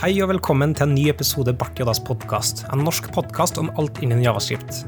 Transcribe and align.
Hei 0.00 0.14
og 0.24 0.30
velkommen 0.30 0.70
til 0.72 0.86
en 0.86 0.94
ny 0.96 1.02
episode 1.10 1.52
Bart 1.60 1.76
Jodas 1.76 1.98
podkast, 2.00 2.62
en 2.72 2.80
norsk 2.86 3.10
podkast 3.12 3.58
om 3.60 3.66
alt 3.76 3.98
innen 4.00 4.22
javascript. 4.24 4.78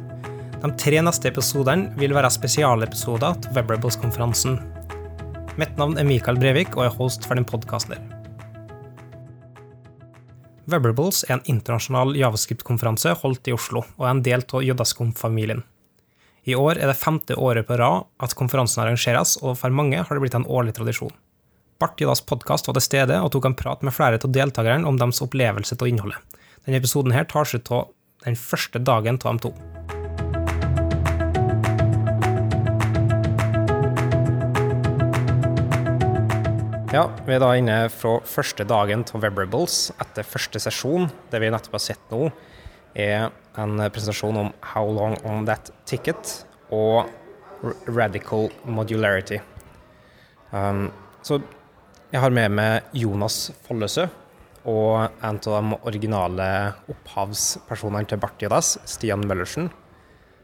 De 0.62 0.68
tre 0.80 1.02
neste 1.04 1.28
episodene 1.28 1.90
vil 2.00 2.14
være 2.16 2.30
spesialepisoder 2.32 3.34
til 3.44 3.52
Webrables-konferansen. 3.58 4.54
Mitt 5.60 5.76
navn 5.76 6.00
er 6.00 6.06
Mikael 6.08 6.40
Brevik, 6.40 6.78
og 6.78 6.86
er 6.86 6.96
host 6.96 7.28
for 7.28 7.36
den 7.36 7.44
podkasten. 7.44 8.00
Webrables 10.72 11.26
er 11.28 11.34
en 11.36 11.44
internasjonal 11.58 12.16
javascript-konferanse 12.16 13.12
holdt 13.20 13.50
i 13.52 13.56
Oslo, 13.58 13.84
og 13.98 14.06
er 14.06 14.14
en 14.14 14.22
del 14.24 14.46
av 14.48 14.64
Jodascom-familien. 14.64 15.60
I 16.48 16.56
år 16.56 16.80
er 16.80 16.88
det 16.88 16.96
femte 17.02 17.36
året 17.36 17.68
på 17.68 17.76
rad 17.76 18.08
at 18.16 18.32
konferansen 18.40 18.86
arrangeres, 18.86 19.36
og 19.44 19.60
for 19.60 19.76
mange 19.76 20.00
har 20.00 20.08
det 20.08 20.24
blitt 20.24 20.40
en 20.40 20.48
årlig 20.48 20.72
tradisjon. 20.80 21.12
Bart 21.82 21.98
Jodas 22.00 22.20
podkast 22.22 22.68
var 22.68 22.76
til 22.76 22.84
stede 22.84 23.16
og 23.18 23.32
tok 23.34 23.48
en 23.48 23.56
prat 23.58 23.80
med 23.82 23.90
flere 23.90 24.14
av 24.14 24.30
deltakerne 24.30 24.86
om 24.86 24.94
deres 25.00 25.18
opplevelse 25.24 25.74
av 25.74 25.88
innholdet. 25.90 26.36
Denne 26.62 26.78
episoden 26.78 27.10
her 27.10 27.24
tar 27.26 27.48
seg 27.50 27.66
av 27.74 27.88
den 28.22 28.36
første 28.38 28.78
dagen 28.78 29.16
av 29.18 29.40
de 29.40 29.48
to. 29.48 29.50
Ja, 36.94 37.08
Vi 37.26 37.34
er 37.34 37.42
da 37.42 37.48
inne 37.58 37.78
fra 37.90 38.12
første 38.30 38.62
dagen 38.62 39.02
av 39.02 39.24
Webrables 39.24 39.90
etter 40.04 40.22
første 40.22 40.62
sesjon. 40.62 41.08
Det 41.32 41.40
vi 41.42 41.48
nettopp 41.50 41.74
har 41.80 41.82
sett 41.82 42.14
nå, 42.14 42.28
er 42.94 43.32
en 43.58 43.82
presentasjon 43.88 44.38
om 44.38 44.52
How 44.70 44.86
long 44.86 45.16
on 45.26 45.50
that 45.50 45.72
ticket 45.90 46.44
og 46.70 47.10
Radical 47.90 48.52
modularity. 48.70 49.40
Um, 50.52 50.92
så 51.26 51.40
jeg 52.12 52.20
har 52.20 52.34
med 52.34 52.52
meg 52.52 52.96
Jonas 52.96 53.46
Follesø 53.64 54.04
og 54.68 55.22
en 55.24 55.38
av 55.40 55.54
de 55.56 55.76
originale 55.88 56.46
opphavspersonene 56.92 58.06
til 58.10 58.20
Bartidas, 58.22 58.76
Stian 58.86 59.24
Møllersen. 59.26 59.70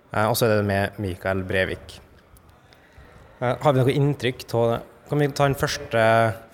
Uh, 0.08 0.25
og 0.30 0.34
så 0.38 0.47
er 0.47 0.56
det 0.56 0.66
med 0.66 0.97
Mikael 1.02 1.44
Brevik. 1.47 1.98
Uh, 3.42 3.52
har 3.60 3.75
vi 3.75 3.83
noe 3.83 3.94
inntrykk 3.94 4.47
av? 4.56 4.78
Kan 5.08 5.22
vi 5.22 5.28
ta 5.30 5.47
den 5.47 5.56
første 5.60 6.02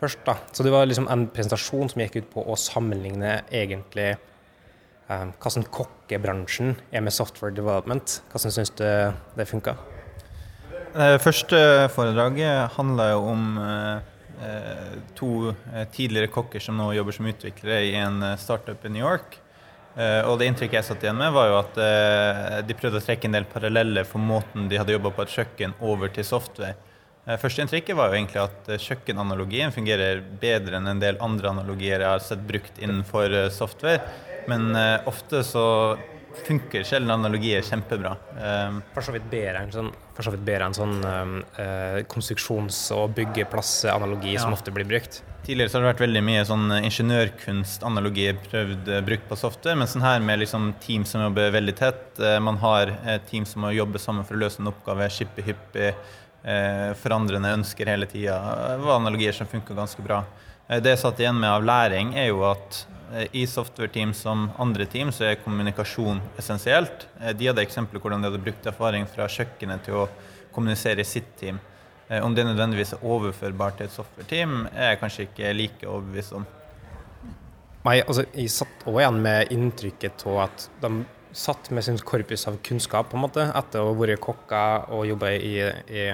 først, 0.03 0.21
da? 0.27 0.37
Så 0.53 0.67
det 0.67 0.75
var 0.75 0.87
liksom 0.91 1.07
en 1.11 1.29
presentasjon 1.33 1.91
som 1.91 2.03
gikk 2.03 2.19
ut 2.19 2.33
på 2.35 2.45
å 2.45 2.59
sammenligne 2.59 3.41
egentlig 3.55 4.13
um, 5.09 5.31
hvordan 5.39 5.67
kokkebransjen 5.75 6.75
er 6.91 7.07
med 7.07 7.15
software 7.15 7.55
development. 7.55 8.21
Hvordan 8.33 8.55
syns 8.59 8.75
du 8.79 8.87
det 9.39 9.47
funka? 9.51 9.79
Det 10.95 11.23
første 11.23 11.59
foredraget 11.91 12.75
handla 12.77 13.09
jo 13.11 13.23
om 13.33 13.57
eh, 13.59 14.11
to 15.19 15.55
tidligere 15.95 16.33
kokker 16.33 16.63
som 16.63 16.77
nå 16.79 16.91
jobber 16.97 17.17
som 17.17 17.27
utviklere 17.31 17.81
i 17.89 17.95
en 17.99 18.23
startup 18.39 18.85
i 18.85 18.93
New 18.93 19.03
York. 19.03 19.41
Eh, 19.95 20.27
og 20.27 20.41
det 20.41 20.49
inntrykket 20.51 20.81
jeg 20.81 20.87
satt 20.89 21.05
igjen 21.07 21.21
med, 21.21 21.31
var 21.35 21.51
jo 21.51 21.61
at 21.61 21.77
eh, 21.79 22.57
de 22.67 22.77
prøvde 22.79 22.99
å 22.99 23.05
trekke 23.05 23.29
en 23.29 23.37
del 23.37 23.47
paralleller 23.47 24.07
for 24.09 24.23
måten 24.23 24.67
de 24.71 24.81
hadde 24.81 24.97
jobba 24.97 25.13
på 25.15 25.23
et 25.23 25.35
kjøkken, 25.37 25.77
over 25.87 26.11
til 26.15 26.27
software. 26.27 26.75
Første 27.41 27.63
inntrykket 27.63 27.97
var 27.97 28.11
jo 28.11 28.19
egentlig 28.19 28.43
at 28.43 28.73
eh, 28.75 28.83
kjøkkenanalogien 28.83 29.75
fungerer 29.75 30.21
bedre 30.41 30.81
enn 30.81 30.91
en 30.91 31.03
del 31.03 31.21
andre 31.25 31.55
analogier 31.55 32.03
jeg 32.03 32.11
har 32.11 32.25
sett 32.25 32.43
brukt 32.49 32.83
innenfor 32.83 33.39
eh, 33.45 33.53
software. 33.55 34.03
Men 34.51 34.77
ofte 35.09 35.41
så 35.41 35.63
funker 36.47 36.85
sjelden 36.87 37.11
analogier 37.15 37.63
kjempebra. 37.65 38.15
For 38.95 39.07
så 39.07 39.15
vidt 39.15 39.29
bedre 39.31 39.63
enn 39.63 39.73
sånn, 39.75 39.91
en 39.93 40.77
sånn 40.79 40.97
uh, 41.05 42.01
konstruksjons- 42.11 42.83
og 42.97 43.15
byggeplassanalogi 43.17 44.35
ja. 44.35 44.43
som 44.43 44.57
ofte 44.57 44.75
blir 44.75 44.89
brukt. 44.89 45.23
Tidligere 45.45 45.71
så 45.71 45.79
har 45.79 45.85
det 45.85 45.91
vært 45.93 46.05
veldig 46.07 46.23
mye 46.25 46.45
sånn 46.49 46.73
ingeniørkunstanalogi 46.79 48.31
prøvd 48.47 48.93
brukt 49.05 49.27
på 49.29 49.39
software, 49.39 49.77
men 49.77 49.91
sånn 49.91 50.05
her 50.07 50.23
med 50.25 50.41
liksom 50.41 50.71
team 50.85 51.05
som 51.09 51.27
jobber 51.27 51.53
veldig 51.55 51.75
tett. 51.79 52.23
Man 52.41 52.61
har 52.63 52.95
team 53.29 53.45
som 53.49 53.67
må 53.67 53.75
jobbe 53.77 54.01
sammen 54.01 54.25
for 54.25 54.39
å 54.39 54.45
løse 54.45 54.63
en 54.63 54.73
oppgave, 54.73 55.11
skippe 55.13 55.45
hyppig 55.45 55.93
forandrende 57.01 57.53
ønsker 57.57 57.89
hele 57.89 58.09
tida. 58.09 58.39
var 58.81 58.99
analogier 58.99 59.37
som 59.37 59.49
funka 59.49 59.77
ganske 59.77 60.03
bra. 60.05 60.23
Det 60.69 60.95
jeg 60.95 61.01
satt 61.01 61.21
igjen 61.21 61.37
med 61.37 61.51
av 61.51 61.65
læring, 61.65 62.15
er 62.17 62.31
jo 62.31 62.41
at 62.49 62.85
i 63.33 63.47
software-team 63.47 64.15
som 64.15 64.49
andre 64.59 64.87
team, 64.91 65.13
så 65.13 65.29
er 65.29 65.41
kommunikasjon 65.43 66.21
essensielt. 66.41 67.07
Eh, 67.21 67.35
de 67.37 67.51
hadde 67.51 67.63
eksempler 67.63 68.03
hvordan 68.03 68.23
de 68.23 68.31
hadde 68.31 68.43
brukt 68.43 68.67
erfaring 68.67 69.07
fra 69.11 69.29
kjøkkenet 69.31 69.87
til 69.87 70.03
å 70.03 70.09
kommunisere 70.55 71.05
i 71.05 71.09
sitt 71.09 71.31
team. 71.41 71.61
Eh, 72.09 72.25
om 72.25 72.35
det 72.35 72.47
nødvendigvis 72.49 72.97
er 72.97 73.07
overførbart 73.07 73.79
til 73.79 73.89
et 73.89 73.95
software-team, 73.95 74.67
er 74.75 74.93
jeg 74.93 75.01
kanskje 75.03 75.29
ikke 75.29 75.55
like 75.57 75.89
overbevist 75.89 76.37
om. 76.41 76.47
Nei, 77.85 77.99
altså, 78.01 78.25
jeg 78.33 78.53
satt 78.53 78.87
òg 78.89 79.03
igjen 79.03 79.21
med 79.25 79.53
inntrykket 79.53 80.25
av 80.31 80.47
at 80.47 80.69
de 80.81 80.93
satt 81.35 81.69
med 81.75 81.85
sin 81.85 81.99
korpus 81.99 82.47
av 82.49 82.57
kunnskap 82.65 83.11
på 83.11 83.19
en 83.19 83.25
måte, 83.27 83.45
etter 83.51 83.83
å 83.83 83.91
ha 83.91 83.99
vært 83.99 84.23
kokker 84.25 84.93
og 84.95 85.09
jobba 85.11 85.35
i, 85.35 85.57
i 85.91 86.05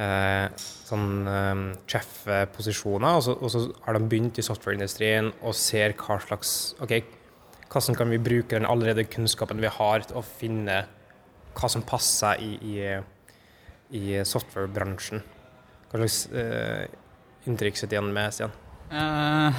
eh, 0.00 0.46
sånn 0.56 1.28
eh, 1.28 2.42
posisjoner, 2.54 3.20
og, 3.20 3.30
og, 3.36 3.48
så 3.52 3.64
har 3.86 3.96
de 3.96 4.08
begynt 4.10 4.40
i 4.40 4.46
softwareindustrien 4.46 5.32
og 5.42 5.56
ser 5.58 5.96
hva 6.00 6.18
slags 6.22 6.74
OK, 6.84 6.98
hvordan 7.72 7.98
kan 7.98 8.12
vi 8.12 8.22
bruke 8.22 8.54
den 8.54 8.68
allerede 8.68 9.08
kunnskapen 9.10 9.62
vi 9.62 9.72
har, 9.72 10.04
til 10.06 10.20
å 10.20 10.26
finne 10.26 10.84
hva 11.56 11.72
som 11.72 11.84
passer 11.86 12.42
i, 12.44 12.52
i, 12.60 12.76
i 13.96 14.20
softwarebransjen? 14.28 15.24
Hva 15.90 16.02
slags 16.02 16.20
eh, 16.34 16.86
inntrykk 17.50 17.78
sitter 17.78 17.98
igjen 17.98 18.14
med, 18.14 18.34
Stian? 18.34 18.54
Uh, 18.86 19.50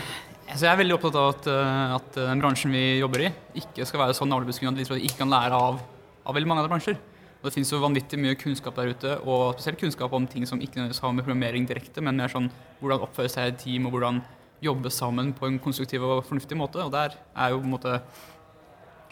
altså 0.48 0.64
jeg 0.64 0.72
er 0.72 0.80
veldig 0.80 0.96
opptatt 0.96 1.20
av 1.20 1.30
at, 1.34 1.48
eh, 1.52 1.96
at, 1.98 2.10
den 2.30 2.42
bransjen 2.44 2.72
vi 2.72 2.84
jobber 3.02 3.26
i, 3.28 3.32
ikke 3.60 3.88
skal 3.88 4.06
være 4.06 4.16
sånn 4.16 4.32
navlebeskuende 4.32 4.86
at 4.86 4.92
vi 4.94 5.08
ikke 5.08 5.24
kan 5.26 5.34
lære 5.34 5.60
av, 5.68 5.82
av 6.24 6.38
veldig 6.38 6.50
mange 6.50 6.64
andre 6.64 6.74
bransjer. 6.76 7.00
Og 7.38 7.50
Det 7.50 7.54
finnes 7.54 7.72
jo 7.72 7.82
vanvittig 7.84 8.18
mye 8.20 8.38
kunnskap 8.40 8.76
der 8.80 8.94
ute, 8.94 9.12
og 9.22 9.58
spesielt 9.58 9.80
kunnskap 9.80 10.14
om 10.14 10.26
ting 10.28 10.48
som 10.50 10.62
ikke 10.62 10.80
nødvendigvis 10.80 11.04
har 11.04 11.14
med 11.14 11.24
programmering 11.24 11.68
direkte, 11.70 12.02
men 12.02 12.18
mer 12.18 12.32
sånn 12.34 12.50
hvordan 12.80 13.04
oppføre 13.06 13.30
seg 13.30 13.46
i 13.46 13.54
et 13.54 13.60
team, 13.62 13.86
og 13.86 13.94
hvordan 13.94 14.24
jobbe 14.64 14.90
sammen 14.90 15.34
på 15.38 15.46
en 15.46 15.60
konstruktiv 15.62 16.02
og 16.02 16.26
fornuftig 16.26 16.58
måte. 16.58 16.82
Og 16.82 16.92
der 16.92 17.14
er 17.14 17.54
jo 17.54 17.60
på 17.62 17.70
en 17.70 17.76
måte 17.76 18.00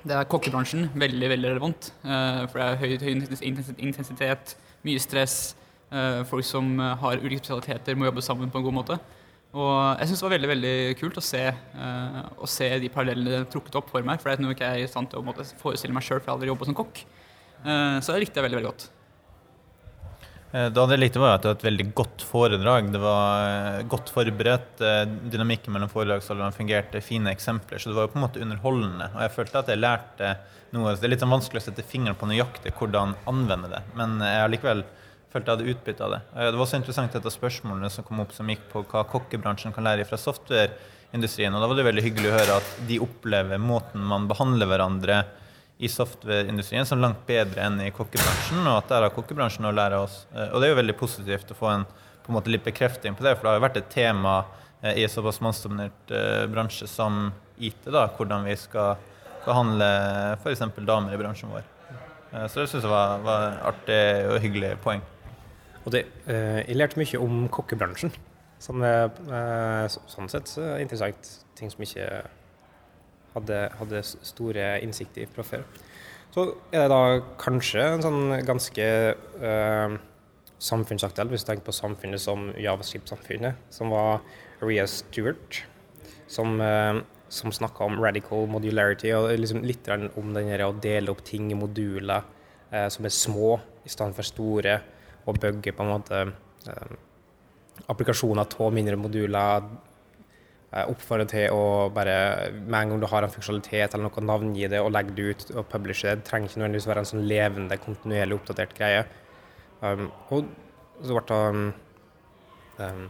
det 0.05 0.13
er 0.13 0.27
kokkebransjen 0.29 0.91
veldig 0.93 1.29
veldig 1.31 1.51
relevant. 1.55 1.91
Uh, 2.05 2.45
for 2.49 2.61
det 2.61 2.65
er 2.65 2.81
høy, 2.81 2.91
høy, 3.01 3.45
intensitet, 3.81 4.55
mye 4.85 5.01
stress. 5.01 5.55
Uh, 5.89 6.21
folk 6.29 6.45
som 6.45 6.77
har 6.77 7.21
ulike 7.21 7.41
spesialiteter, 7.41 7.97
må 7.97 8.09
jobbe 8.09 8.25
sammen 8.25 8.51
på 8.53 8.61
en 8.61 8.67
god 8.67 8.77
måte. 8.81 8.99
Og 9.55 9.71
jeg 10.01 10.09
syns 10.09 10.21
det 10.21 10.25
var 10.27 10.35
veldig 10.35 10.49
veldig 10.51 10.75
kult 10.99 11.17
å 11.21 11.23
se, 11.23 11.41
å 12.43 12.47
se 12.49 12.65
de 12.81 12.89
parallellene 12.91 13.45
trukket 13.47 13.77
opp 13.79 13.87
for 13.87 14.03
meg. 14.03 14.19
For 14.19 14.27
det 14.27 14.35
er 14.35 14.43
noe 14.43 14.55
ikke 14.57 14.67
er 14.67 14.81
i 14.83 14.89
stand 14.91 15.07
til 15.13 15.21
å 15.21 15.45
forestille 15.61 15.95
meg 15.95 16.03
sjøl, 16.03 16.19
for 16.19 16.25
jeg 16.25 16.33
har 16.33 16.35
aldri 16.35 16.49
jobba 16.51 16.67
som 16.67 16.75
kokk. 16.75 16.99
Eh, 17.65 17.97
så 17.99 18.13
det 18.13 18.25
likte 18.25 18.39
jeg 18.39 18.47
veldig, 18.47 18.59
veldig 18.61 18.71
godt. 18.73 18.91
Da 20.55 20.85
det 20.87 20.95
jeg 20.95 21.01
likte, 21.01 21.19
var 21.19 21.33
at 21.35 21.43
det 21.43 21.49
var 21.49 21.55
et 21.57 21.63
veldig 21.65 21.85
godt 21.99 22.21
foredrag. 22.23 22.85
Det 22.93 22.99
var 23.03 23.47
eh, 23.49 23.79
godt 23.91 24.11
forberedt. 24.15 24.83
Dynamikken 25.33 25.75
mellom 25.75 25.91
foredragsholderne 25.91 26.55
fungerte, 26.55 27.01
fine 27.03 27.33
eksempler. 27.33 27.81
Så 27.81 27.91
det 27.91 27.97
var 27.97 28.07
jo 28.07 28.13
på 28.13 28.21
en 28.21 28.27
måte 28.27 28.43
underholdende. 28.43 29.09
Og 29.17 29.25
jeg 29.25 29.33
følte 29.35 29.63
at 29.63 29.71
jeg 29.73 29.81
lærte 29.81 30.35
noe. 30.75 30.93
Det 30.95 31.09
er 31.09 31.11
litt 31.11 31.25
sånn 31.25 31.35
vanskelig 31.35 31.63
å 31.63 31.67
sette 31.67 31.83
fingeren 31.87 32.15
på 32.19 32.29
nøyaktig 32.29 32.71
hvordan 32.77 33.17
anvende 33.27 33.73
det. 33.73 33.83
Men 33.99 34.15
jeg 34.23 34.45
har 34.45 34.53
likevel 34.53 34.85
følt 35.35 35.49
jeg 35.49 35.57
hadde 35.57 35.71
utbytte 35.73 36.05
av 36.05 36.13
det. 36.13 36.19
Det 36.31 36.55
var 36.55 36.63
også 36.63 36.79
interessant 36.79 37.15
dette 37.15 37.31
spørsmålet 37.33 37.91
som 37.91 38.05
kom 38.07 38.21
opp 38.23 38.31
som 38.35 38.47
gikk 38.49 38.69
på 38.71 38.85
hva 38.91 39.03
kokkebransjen 39.11 39.75
kan 39.75 39.83
lære 39.87 40.05
fra 40.07 40.19
softwareindustrien. 40.19 41.51
Og 41.51 41.63
da 41.63 41.67
var 41.67 41.79
det 41.79 41.87
veldig 41.89 42.05
hyggelig 42.05 42.31
å 42.31 42.37
høre 42.37 42.59
at 42.61 42.69
de 42.87 43.01
opplever 43.03 43.59
måten 43.59 44.05
man 44.07 44.29
behandler 44.31 44.71
hverandre 44.71 45.25
i 45.77 45.89
softwareindustrien 45.91 46.85
som 46.85 47.01
langt 47.03 47.25
bedre 47.27 47.65
enn 47.67 47.81
i 47.83 47.91
kokkebransjen, 47.95 48.61
og 48.63 48.77
at 48.77 48.91
der 48.91 49.05
har 49.05 49.15
kokkebransjen 49.15 49.67
å 49.67 49.73
lære 49.75 49.99
oss. 50.05 50.21
Eh, 50.31 50.53
og 50.53 50.61
det 50.61 50.69
er 50.69 50.73
jo 50.73 50.81
veldig 50.81 50.97
positivt 50.99 51.51
å 51.51 51.57
få 51.57 51.71
en, 51.71 51.87
en 52.27 52.51
litt 52.51 52.63
bekrefting 52.63 53.17
på 53.17 53.25
det, 53.25 53.35
for 53.35 53.43
det 53.43 53.51
har 53.51 53.59
jo 53.59 53.65
vært 53.65 53.79
et 53.81 53.89
tema 53.91 54.35
eh, 54.81 55.01
i 55.01 55.03
en 55.03 55.11
såpass 55.11 55.41
mannsdominert 55.43 56.13
uh, 56.15 56.45
bransje 56.51 56.87
som 56.89 57.27
IT, 57.57 57.89
da, 57.91 58.05
hvordan 58.15 58.47
vi 58.47 58.55
skal 58.59 58.95
behandle 59.45 59.89
f.eks. 60.39 60.63
damer 60.87 61.15
i 61.15 61.19
bransjen 61.19 61.51
vår. 61.51 61.67
Så 62.49 62.59
det 62.59 62.65
syns 62.67 62.83
jeg 62.83 62.91
var, 62.91 63.19
var 63.23 63.59
artig 63.69 63.99
og 64.27 64.41
hyggelig 64.43 64.73
poeng. 64.83 65.03
Og 65.85 65.93
det, 65.93 66.01
jeg 66.25 66.75
lærte 66.75 66.99
mye 66.99 67.19
om 67.21 67.45
kokkebransjen, 67.53 68.11
som 68.59 68.83
er 68.83 69.87
sånn 69.93 70.27
sett 70.33 70.51
interessant. 70.81 71.29
Ting 71.55 71.71
som 71.71 71.85
ikke 71.85 72.09
hadde, 73.35 73.61
hadde 73.79 74.01
store 74.05 74.67
innsikter 74.83 75.29
fra 75.31 75.45
før. 75.45 75.65
Så 76.35 76.49
er 76.75 76.83
det 76.83 76.91
da 76.91 77.21
kanskje 77.39 77.83
en 77.93 78.03
sånn 78.03 78.33
ganske 78.47 78.87
uh, 79.39 79.95
samfunnsaktuell, 80.59 81.31
hvis 81.31 81.45
du 81.45 81.51
tenker 81.51 81.69
på 81.69 81.75
samfunnet 81.75 82.19
som 82.19 82.49
Javascript-samfunnet, 82.59 83.61
som 83.71 83.93
var 83.93 84.19
Ria 84.59 84.83
Stewart, 84.89 85.61
som, 86.27 86.57
uh, 86.59 86.99
som 87.31 87.55
snakka 87.55 87.87
om 87.87 88.01
radical 88.03 88.49
modularity, 88.51 89.13
og 89.15 89.31
liksom 89.39 89.63
litt 89.63 89.87
om 90.19 90.35
den 90.35 90.51
å 90.65 90.73
dele 90.83 91.13
opp 91.13 91.23
ting 91.27 91.47
i 91.53 91.59
moduler 91.59 92.27
uh, 92.73 92.87
som 92.91 93.07
er 93.07 93.15
små 93.15 93.55
i 93.85 93.91
stedet 93.93 94.17
for 94.17 94.27
store, 94.27 94.79
og 95.25 95.39
bygge 95.41 95.71
på 95.73 95.81
en 95.81 95.89
måte 95.89 96.25
applikasjoner 97.89 98.45
av 98.61 98.73
mindre 98.73 98.97
moduler 98.99 99.65
Jeg 100.73 100.91
oppfordrer 100.91 101.27
til 101.29 101.53
å 101.55 101.89
bare, 101.93 102.15
med 102.57 102.75
en 102.81 102.89
gang 102.91 103.03
du 103.03 103.07
har 103.07 103.23
en 103.23 103.31
funksjonalitet 103.31 103.93
eller 103.93 104.09
noe, 104.09 104.23
navngi 104.27 104.67
det 104.71 104.81
og 104.83 104.91
legge 104.91 105.13
det 105.15 105.27
ut 105.29 105.45
og 105.53 105.69
publishe 105.71 106.09
det. 106.09 106.23
Det 106.23 106.29
trenger 106.29 106.49
ikke 106.49 106.61
nødvendigvis 106.61 106.87
være 106.89 107.03
en 107.05 107.09
sånn 107.11 107.27
levende, 107.29 107.77
kontinuerlig 107.83 108.35
oppdatert 108.39 108.75
greie. 108.75 109.05
Um, 109.79 110.09
og 110.35 110.49
så 111.05 111.15
ble 111.15 111.23
det 111.29 111.39
um, 111.55 111.63
um, 112.81 113.05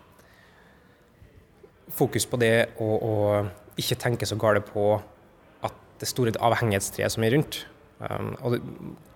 fokus 1.95 2.29
på 2.29 2.41
det 2.41 2.53
å, 2.81 2.91
ikke 3.81 3.97
tenke 3.99 4.29
så 4.29 4.37
galt 4.39 4.69
på 4.69 4.85
at 5.65 5.81
det 6.01 6.11
store 6.11 6.35
avhengighetstreet 6.37 7.17
som 7.17 7.25
er 7.25 7.37
rundt. 7.37 7.63
Um, 7.97 8.33
og 8.43 8.55
det, 8.55 8.63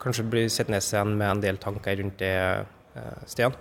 kanskje 0.01 0.25
bli 0.25 0.47
sett 0.49 0.71
ned 0.71 0.81
igjen 0.81 1.17
med 1.19 1.35
en 1.35 1.45
del 1.45 1.61
tanker 1.61 2.01
rundt 2.01 2.17
det, 2.23 2.35
uh, 2.97 3.25
Stian? 3.29 3.53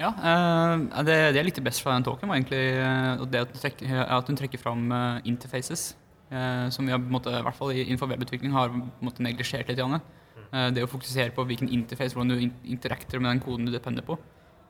Ja, 0.00 0.10
uh, 0.16 1.02
det, 1.04 1.16
jeg 1.36 1.44
likte 1.44 1.64
best 1.64 1.82
fra 1.84 1.92
den 1.92 2.06
talken, 2.06 2.30
var 2.30 2.38
egentlig 2.38 2.62
uh, 2.80 3.24
det 3.28 3.42
at, 3.44 3.52
trekker, 3.60 3.90
at 4.06 4.30
hun 4.30 4.38
trekker 4.38 4.60
fram 4.60 4.88
interfaces. 5.28 5.94
som 6.70 6.86
vi 6.86 6.92
har, 6.92 7.00
måte, 7.02 7.30
i 7.34 7.42
hvert 7.42 7.56
fall 7.58 7.72
innenfor 7.74 8.06
webutvikling 8.06 8.52
har 8.54 8.70
neglisjert 9.18 9.68
litt. 9.68 9.80
Janne. 9.80 9.98
det 10.74 10.84
å 10.84 10.90
fokusere 10.90 11.34
på 11.34 11.42
hvilken 11.44 11.68
interface, 11.74 12.14
hvordan 12.14 12.30
du 12.30 12.70
interakter 12.70 13.18
med 13.18 13.32
den 13.32 13.42
koden 13.42 13.66
du 13.66 13.72
depender 13.72 14.02
på. 14.06 14.16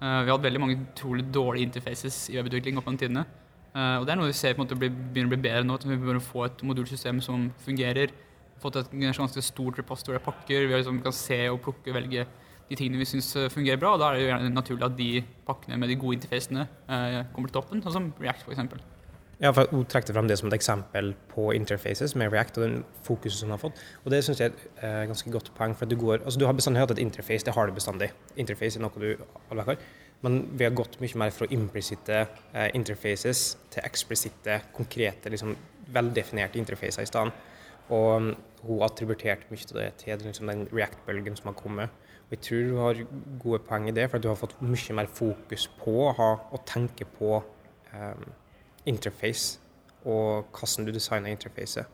vi 0.01 0.07
har 0.07 0.33
hatt 0.33 0.47
veldig 0.47 0.61
mange 0.61 0.79
utrolig 0.79 1.27
dårlige 1.29 1.69
interfaces 1.69 2.31
i 2.31 2.39
webutvikling 2.39 2.81
opp 2.81 2.89
gjennom 2.89 3.01
tidene. 3.03 3.25
og 3.99 4.07
det 4.07 4.13
er 4.13 4.21
noe 4.21 4.31
vi 4.33 4.39
ser 4.41 4.57
på 4.57 4.63
en 4.63 4.67
måte 4.67 4.81
begynner 4.81 5.29
å 5.29 5.35
bli 5.35 5.45
bedre 5.49 5.65
nå. 5.65 5.77
at 5.77 5.85
Vi 5.85 5.97
begynner 5.97 6.23
å 6.23 6.31
få 6.33 6.47
et 6.49 6.65
modulsystem 6.65 7.21
som 7.21 7.51
fungerer 7.61 8.17
fått 8.61 8.79
et 8.81 8.93
ganske 8.93 9.43
stort 9.45 9.79
repository 9.81 10.19
av 10.19 10.25
pakker. 10.25 10.67
Vi 10.69 10.77
liksom 10.77 11.01
kan 11.05 11.17
se 11.17 11.41
og 11.51 11.61
plukke 11.65 11.93
og 11.93 11.97
velge 11.97 12.27
de 12.71 12.79
tingene 12.79 13.01
vi 13.01 13.09
syns 13.09 13.33
eh, 13.37 13.51
fungerer 13.51 13.81
bra. 13.81 13.95
og 13.95 14.01
Da 14.03 14.11
er 14.11 14.17
det 14.17 14.23
jo 14.23 14.31
gjerne 14.31 14.55
naturlig 14.55 14.87
at 14.87 14.97
de 14.99 15.11
pakkene 15.47 15.79
med 15.81 15.91
de 15.91 15.99
gode 15.99 16.21
interfacene 16.21 16.67
eh, 16.89 17.21
kommer 17.35 17.51
til 17.51 17.59
toppen, 17.59 17.83
sånn 17.85 17.97
som 17.97 18.11
React 18.23 18.47
f.eks. 18.47 18.89
Ja, 19.41 19.55
for 19.57 19.71
Hun 19.73 19.87
trekte 19.89 20.13
frem 20.13 20.29
det 20.29 20.37
som 20.37 20.51
et 20.51 20.55
eksempel 20.59 21.15
på 21.31 21.47
interfaces 21.57 22.13
med 22.15 22.29
React 22.33 22.59
og 22.59 22.65
den 22.67 22.75
fokuset 23.07 23.47
hun 23.47 23.55
har 23.55 23.63
fått. 23.63 23.81
Og 24.05 24.13
Det 24.13 24.21
syns 24.25 24.43
jeg 24.43 24.53
er 24.53 24.55
et 24.55 24.85
eh, 24.85 25.07
ganske 25.09 25.33
godt 25.33 25.51
poeng. 25.57 25.75
for 25.75 25.87
Du 25.87 25.97
går, 25.97 26.21
altså 26.25 26.39
du 26.39 26.47
har 26.47 26.53
bestandig 26.53 26.83
hatt 26.83 26.93
et 26.93 27.03
interface, 27.03 27.45
det 27.45 27.55
har 27.55 27.67
du 27.67 27.73
bestandig. 27.73 28.11
Interface 28.37 28.79
er 28.79 28.85
noe 28.85 29.01
du 29.01 29.17
alle 29.51 29.65
har. 29.65 29.81
Men 30.23 30.43
vi 30.53 30.65
har 30.65 30.77
gått 30.77 31.01
mye 31.01 31.17
mer 31.17 31.33
fra 31.33 31.49
implisitte 31.51 32.27
eh, 32.53 32.69
interfaces 32.77 33.57
til 33.73 33.83
eksplisitte, 33.85 34.61
konkrete, 34.77 35.33
liksom, 35.33 35.57
veldefinerte 35.89 36.61
interfacer 36.61 37.03
i 37.03 37.09
stedet. 37.09 37.33
Og 37.91 38.17
um, 38.17 38.35
hun 38.63 38.83
attributerte 38.85 39.49
mye 39.51 39.65
av 39.73 39.79
det 39.81 39.89
til 40.05 40.21
liksom, 40.23 40.53
den 40.53 40.69
React-bølgen 40.69 41.37
som 41.37 41.49
har 41.49 41.57
kommet. 41.59 41.91
Og 42.31 42.37
jeg 42.37 42.43
tror 42.47 42.61
du 42.63 42.77
har 42.79 42.99
gode 43.43 43.59
poeng 43.67 43.89
i 43.91 43.95
det, 43.95 44.05
for 44.11 44.23
du 44.23 44.29
har 44.31 44.39
fått 44.39 44.55
mye 44.63 44.95
mer 44.95 45.09
fokus 45.11 45.65
på 45.81 45.97
å, 46.05 46.13
ha, 46.15 46.29
å 46.55 46.61
tenke 46.63 47.03
på 47.19 47.41
um, 47.43 48.29
interface 48.87 49.59
og 50.07 50.47
hvordan 50.55 50.87
du 50.87 50.93
designer 50.95 51.35
interfacet. 51.35 51.91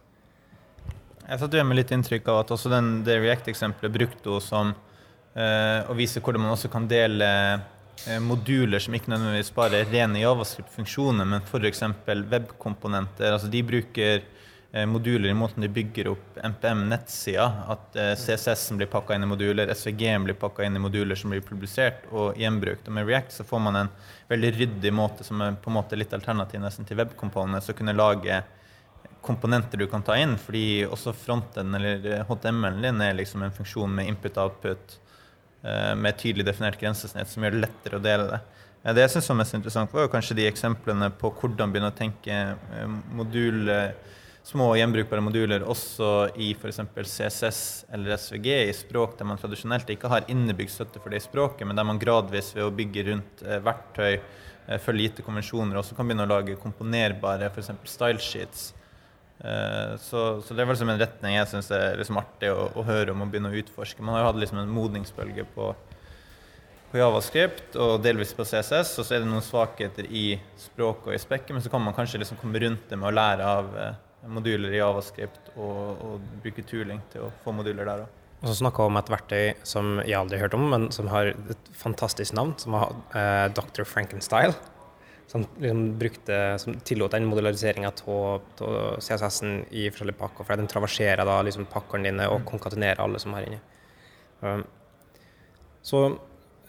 Jeg 1.27 1.41
satt 1.41 1.57
igjen 1.57 1.67
med 1.67 1.81
litt 1.81 1.91
inntrykk 1.91 2.29
av 2.31 2.43
at 2.45 2.53
også 2.55 2.71
den, 2.71 2.91
det 3.07 3.17
React-eksempelet 3.19 3.95
brukte 3.97 4.37
hun 4.37 4.45
som 4.45 4.75
eh, 5.33 5.89
å 5.89 5.97
vise 5.97 6.21
hvordan 6.21 6.45
man 6.45 6.53
også 6.53 6.69
kan 6.71 6.85
dele 6.87 7.31
eh, 8.05 8.21
moduler 8.23 8.85
som 8.85 8.95
ikke 8.95 9.11
nødvendigvis 9.11 9.51
bare 9.57 9.81
er 9.81 9.91
rene 9.91 10.21
javascript-funksjoner, 10.21 11.27
men 11.33 11.43
f.eks. 11.49 11.83
webkomponenter. 12.07 13.33
Altså 13.33 13.51
de 13.51 13.65
bruker 13.73 14.23
moduler 14.87 15.29
i 15.29 15.35
måten 15.35 15.63
de 15.63 15.69
bygger 15.69 16.09
opp 16.09 16.39
NPM-nettsida. 16.43 17.47
At 17.73 17.97
eh, 17.97 18.13
CSS-en 18.19 18.81
blir 18.81 18.91
pakka 18.91 19.15
inn 19.15 19.25
i 19.25 19.31
moduler, 19.31 19.71
SVG-en 19.75 20.27
blir 20.27 20.37
pakka 20.37 20.67
inn 20.67 20.77
i 20.77 20.83
moduler 20.83 21.17
som 21.17 21.33
blir 21.33 21.45
publisert 21.45 22.05
og 22.11 22.37
gjenbrukt. 22.41 22.89
Og 22.89 22.97
med 22.99 23.07
React 23.09 23.39
så 23.39 23.47
får 23.47 23.63
man 23.63 23.81
en 23.81 23.93
veldig 24.29 24.53
ryddig 24.59 24.93
måte 24.93 25.25
som 25.25 25.41
er 25.41 25.57
på 25.63 25.71
en 25.71 25.79
måte 25.79 25.99
litt 25.99 26.13
alternativ 26.17 26.61
nesten 26.61 26.89
til 26.89 26.99
webkomponene, 27.01 27.63
å 27.63 27.77
kunne 27.79 27.97
lage 27.97 28.43
komponenter 29.27 29.81
du 29.81 29.87
kan 29.91 30.05
ta 30.07 30.15
inn, 30.19 30.37
fordi 30.39 30.85
også 30.87 31.15
fronten 31.17 31.75
eller 31.75 32.27
HTML-en 32.29 32.85
din 32.85 33.01
er 33.03 33.17
liksom 33.19 33.43
en 33.43 33.55
funksjon 33.55 33.91
med 33.97 34.13
input-output 34.13 34.99
eh, 35.63 35.95
med 35.95 36.13
et 36.13 36.21
tydelig 36.21 36.47
definert 36.47 36.79
grensesnitt 36.83 37.31
som 37.31 37.47
gjør 37.47 37.57
det 37.57 37.65
lettere 37.65 37.99
å 37.99 38.05
dele 38.05 38.29
det. 38.35 38.43
Det 38.87 39.03
jeg 39.03 39.17
syns 39.17 39.33
var 39.33 39.41
mest 39.41 39.57
interessant, 39.57 39.95
var 39.95 40.13
kanskje 40.13 40.37
de 40.39 40.45
eksemplene 40.47 41.09
på 41.19 41.33
hvordan 41.41 41.73
begynne 41.73 41.91
å 41.91 41.97
tenke 41.97 42.37
modul 43.19 43.73
små 44.47 44.69
gjenbrukbare 44.79 45.23
moduler 45.25 45.65
også 45.67 46.09
i 46.39 46.53
f.eks. 46.55 46.79
CSS 47.03 47.61
eller 47.95 48.15
SVG 48.15 48.47
i 48.69 48.75
språk 48.77 49.17
der 49.19 49.27
man 49.27 49.41
tradisjonelt 49.41 49.89
ikke 49.91 50.11
har 50.13 50.29
innebygd 50.31 50.71
støtte 50.71 51.03
for 51.03 51.11
det 51.11 51.19
i 51.19 51.25
språket, 51.25 51.67
men 51.67 51.79
der 51.79 51.87
man 51.89 51.99
gradvis 51.99 52.53
ved 52.55 52.69
å 52.69 52.75
bygge 52.75 53.09
rundt 53.09 53.43
eh, 53.43 53.59
verktøy, 53.67 54.13
eh, 54.15 54.79
følge 54.85 55.09
gitte 55.09 55.27
konvensjoner, 55.27 55.81
også 55.81 55.99
kan 55.99 56.07
begynne 56.07 56.29
å 56.29 56.31
lage 56.31 56.59
komponerbare 56.63 57.51
f.eks. 57.51 57.73
stylesheets. 57.91 58.69
Eh, 59.41 59.99
så, 60.05 60.23
så, 60.39 60.55
det 60.55 60.63
er 60.63 60.71
vel 60.71 60.87
en 60.87 61.03
retning 61.03 61.41
jeg 61.41 61.51
syns 61.51 61.73
er 61.75 61.99
liksom 61.99 62.23
artig 62.23 62.55
å, 62.55 62.71
å, 62.71 62.87
høre 62.87 63.17
om 63.17 63.27
og 63.27 63.35
begynne 63.35 63.51
å 63.51 63.61
utforske. 63.65 64.07
Man 64.07 64.15
har 64.15 64.29
jo 64.29 64.31
hatt 64.31 64.43
liksom 64.45 64.63
en 64.63 64.75
modningsbølge 64.79 65.51
på, 65.59 65.73
på 66.95 67.03
Javascript 67.03 67.83
og 67.83 67.99
delvis 68.07 68.31
på 68.31 68.47
CSS, 68.47 68.95
og 68.95 69.03
så 69.03 69.11
er 69.11 69.27
det 69.27 69.35
noen 69.35 69.43
svakheter 69.43 70.07
i 70.07 70.29
språket 70.69 71.11
og 71.11 71.19
i 71.19 71.25
spekket, 71.27 71.57
men 71.59 71.67
så 71.67 71.75
kan 71.75 71.83
man 71.83 71.99
kanskje 71.99 72.23
liksom 72.23 72.39
komme 72.39 72.63
rundt 72.63 72.87
det 72.87 73.03
med 73.03 73.11
å 73.11 73.17
lære 73.25 73.55
av 73.59 73.79
moduler 74.29 74.75
i 74.75 74.81
Javascript 74.81 75.53
og, 75.57 76.05
og 76.05 76.31
bruke 76.43 76.65
tooling 76.67 77.03
til 77.13 77.27
å 77.27 77.33
få 77.45 77.55
moduler 77.57 77.89
der 77.89 78.05
òg. 78.07 78.23
Og 78.43 78.51
så 78.51 78.59
snakka 78.59 78.85
om 78.85 78.99
et 79.01 79.11
verktøy 79.11 79.45
som 79.67 79.97
jeg 80.05 80.17
aldri 80.19 80.37
har 80.37 80.47
hørt 80.47 80.57
om, 80.59 80.67
men 80.71 80.89
som 80.95 81.09
har 81.09 81.33
et 81.33 81.71
fantastisk 81.77 82.37
navn, 82.37 82.53
som 82.61 82.77
var 82.77 82.93
eh, 83.17 83.47
Dr. 83.57 83.87
Frankenstyle. 83.89 84.55
Som, 85.27 85.43
liksom 85.59 85.81
brukte, 85.99 86.37
som 86.63 86.77
tillot 86.87 87.11
den 87.17 87.25
modulariseringa 87.27 87.91
av 87.91 88.45
CSS-en 89.03 89.65
i 89.75 89.89
forskjellige 89.91 90.21
pakker. 90.21 90.47
For 90.47 90.61
den 90.61 90.71
traverserer 90.71 91.27
da 91.27 91.41
liksom 91.43 91.67
pakkene 91.73 92.13
dine 92.13 92.29
og 92.31 92.45
konkatenerer 92.47 93.03
alle 93.03 93.19
som 93.19 93.35
er 93.35 93.49
inni. 93.49 93.59
Um, 94.45 94.63
så 95.83 96.05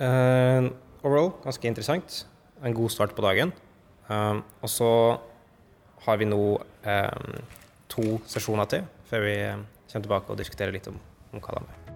uh, 0.02 0.70
overall 1.04 1.36
ganske 1.44 1.70
interessant. 1.70 2.24
En 2.66 2.74
god 2.74 2.96
start 2.96 3.14
på 3.14 3.28
dagen. 3.28 3.54
Um, 4.10 4.42
og 4.66 4.74
så 4.74 4.90
har 6.06 6.18
vi 6.22 6.28
nå 6.30 6.42
eh, 6.86 7.42
to 7.92 8.20
sesjoner 8.30 8.70
til 8.70 8.86
før 9.10 9.24
vi 9.26 9.36
eh, 9.42 9.66
kommer 9.88 10.06
tilbake 10.06 10.34
og 10.34 10.40
diskuterer 10.40 10.74
litt 10.76 10.88
om, 10.92 10.98
om 11.34 11.42
er. 11.42 11.88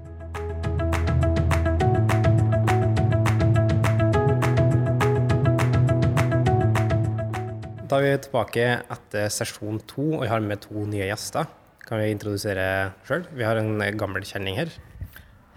Da 7.91 7.99
er 7.99 8.05
vi 8.05 8.11
tilbake 8.23 8.67
etter 8.95 9.27
sesjon 9.27 9.81
to, 9.83 10.13
og 10.15 10.21
vi 10.23 10.29
har 10.31 10.39
med 10.39 10.61
to 10.63 10.85
nye 10.87 11.09
gjester. 11.09 11.49
Kan 11.83 11.99
vi 11.99 12.13
introdusere 12.13 12.93
sjøl? 13.03 13.25
Vi 13.35 13.43
har 13.43 13.59
en 13.59 13.83
gammel 13.99 14.23
kjenning 14.23 14.55
her. 14.55 14.71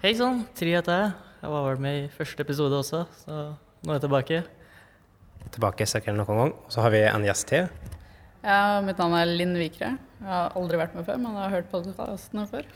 Hei 0.03 0.11
sann, 0.19 0.43
Tri 0.51 0.73
heter 0.75 0.99
jeg. 0.99 1.13
Jeg 1.45 1.53
var 1.53 1.63
vel 1.69 1.79
med 1.85 2.01
i 2.01 2.09
første 2.11 2.43
episode 2.43 2.75
også, 2.75 3.05
så 3.21 3.35
nå 3.55 3.93
er 3.93 3.99
jeg 3.99 4.03
tilbake. 4.03 4.41
Tilbake 5.55 5.87
sikkert 5.87 6.17
noen 6.17 6.41
gang. 6.41 6.53
Så 6.67 6.83
har 6.83 6.91
vi 6.91 7.05
en 7.07 7.23
gjest 7.23 7.47
til. 7.53 7.69
Ja, 8.45 8.77
mitt 8.85 8.99
navn 9.01 9.15
er 9.17 9.25
Linn 9.25 9.55
Vikre. 9.57 9.95
Jeg 10.19 10.27
har 10.29 10.53
aldri 10.59 10.77
vært 10.77 10.93
med 10.93 11.07
før, 11.07 11.17
men 11.17 11.33
jeg 11.33 11.41
har 11.41 11.53
hørt 11.55 11.69
podkastene 11.71 12.43
før. 12.51 12.67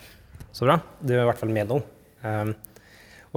Så 0.49 0.65
bra. 0.65 0.79
Du 0.97 1.11
er 1.13 1.21
i 1.21 1.27
hvert 1.27 1.37
fall 1.37 1.51
med 1.53 1.69
nå. 1.69 1.77
Um, 2.23 2.55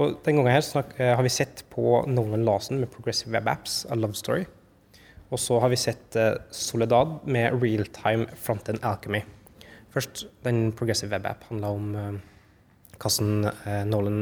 og 0.01 0.15
den 0.25 0.39
gangen 0.39 0.49
her 0.49 0.65
snak, 0.65 0.95
uh, 0.97 1.11
har 1.13 1.21
vi 1.21 1.29
sett 1.29 1.61
på 1.69 1.99
Nolan 2.09 2.45
Larsen 2.47 2.79
med 2.81 2.89
Progressive 2.89 3.35
Web 3.35 3.51
Apps, 3.53 3.83
A 3.85 3.97
Love 3.99 4.17
Story. 4.17 4.47
Og 5.29 5.41
så 5.43 5.59
har 5.61 5.69
vi 5.69 5.77
sett 5.77 6.17
uh, 6.17 6.39
Soledad 6.49 7.19
med 7.29 7.59
Realtime 7.61 8.25
Frontend 8.33 8.81
Alchemy. 8.81 9.21
Først, 9.93 10.25
den 10.41 10.71
Progressive 10.73 11.13
Web 11.13 11.29
App 11.29 11.45
handla 11.51 11.69
om 11.77 11.93
uh, 11.93 12.97
hvordan 12.97 13.85
Nolan 13.91 14.19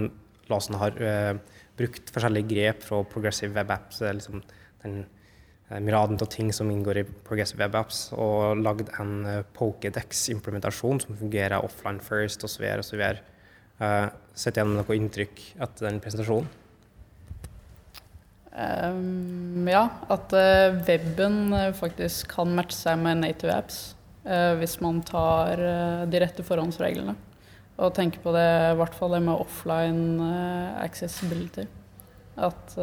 Larsen 0.52 0.76
har 0.82 1.00
brukt 1.80 2.12
forskjellige 2.12 2.50
grep 2.50 2.84
fra 2.84 3.04
Progressive 3.08 3.56
Web 3.56 3.72
Apps. 3.72 4.02
liksom 4.02 4.42
den 4.84 5.04
Eh, 5.06 5.21
myriaden 5.80 6.20
av 6.22 6.28
ting 6.34 6.52
som 6.54 6.72
inngår 6.72 6.98
i 6.98 7.06
Progressive 7.28 7.64
Web 7.64 7.78
Apps, 7.80 8.10
og 8.18 8.60
lagd 8.60 8.92
en 9.00 9.14
eh, 9.30 9.44
Pokédex-implementasjon 9.56 11.00
som 11.06 11.20
fungerer 11.20 11.64
offline 11.64 12.02
first 12.04 12.44
osv. 12.44 12.66
osv. 12.82 13.04
Uh, 13.82 14.10
Sett 14.38 14.58
igjen 14.58 14.76
noe 14.78 14.96
inntrykk 14.96 15.40
etter 15.62 15.88
den 15.88 16.02
presentasjonen? 16.04 16.50
Um, 18.52 19.68
ja, 19.72 19.86
at 20.12 20.34
uh, 20.36 20.76
weben 20.84 21.54
faktisk 21.78 22.34
kan 22.36 22.52
matche 22.56 22.76
seg 22.76 23.00
med 23.00 23.22
native 23.24 23.54
apps 23.56 23.78
uh, 24.26 24.58
hvis 24.60 24.76
man 24.84 25.00
tar 25.08 25.62
uh, 25.62 26.04
de 26.12 26.20
rette 26.20 26.44
forhåndsreglene. 26.44 27.16
Og 27.82 27.94
tenker 27.96 28.22
på 28.22 28.34
det, 28.36 28.48
i 28.74 28.78
hvert 28.78 28.96
fall 28.98 29.16
det 29.16 29.22
med 29.26 29.40
offline 29.40 30.20
accessibility. 30.84 31.64
At 32.38 32.76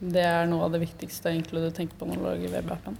det 0.00 0.24
er 0.24 0.48
noe 0.48 0.64
av 0.66 0.74
det 0.74 0.80
viktigste 0.82 1.28
egentlig 1.28 1.66
du 1.66 1.70
tenker 1.76 1.98
på 2.00 2.08
når 2.08 2.20
du 2.20 2.24
lager 2.24 2.54
webappen. 2.54 2.96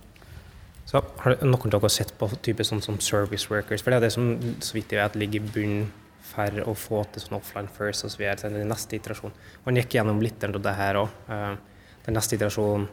Så 0.91 1.01
Har 1.23 1.37
noen 1.45 1.71
av 1.71 1.81
dere 1.81 1.91
sett 1.93 2.13
på 2.19 2.29
type 2.43 2.65
sånn 2.67 2.83
som 2.83 2.99
service 3.01 3.49
workers? 3.51 3.83
For 3.83 3.93
det 3.93 4.01
er 4.01 4.07
det 4.09 4.15
som 4.17 4.33
så 4.61 4.77
vidt 4.77 4.93
jeg 4.93 5.01
vet 5.01 5.19
ligger 5.21 5.41
i 5.41 5.53
bunnen 5.55 5.91
for 6.31 6.63
å 6.67 6.75
få 6.79 7.03
til 7.13 7.25
sånn 7.25 7.39
offline 7.39 7.71
first 7.73 8.05
osv. 8.07 8.25
Så 8.39 8.51
den 8.51 8.69
neste 8.71 8.99
iterasjonen. 8.99 9.37
Man 9.65 9.79
gikk 9.79 9.97
gjennom 9.97 10.21
litt 10.23 10.45
av 10.47 10.59
det 10.63 10.75
her 10.79 10.99
òg. 11.05 11.15
Eh, 11.31 11.55
den 12.07 12.19
neste 12.19 12.37
iterasjonen 12.37 12.89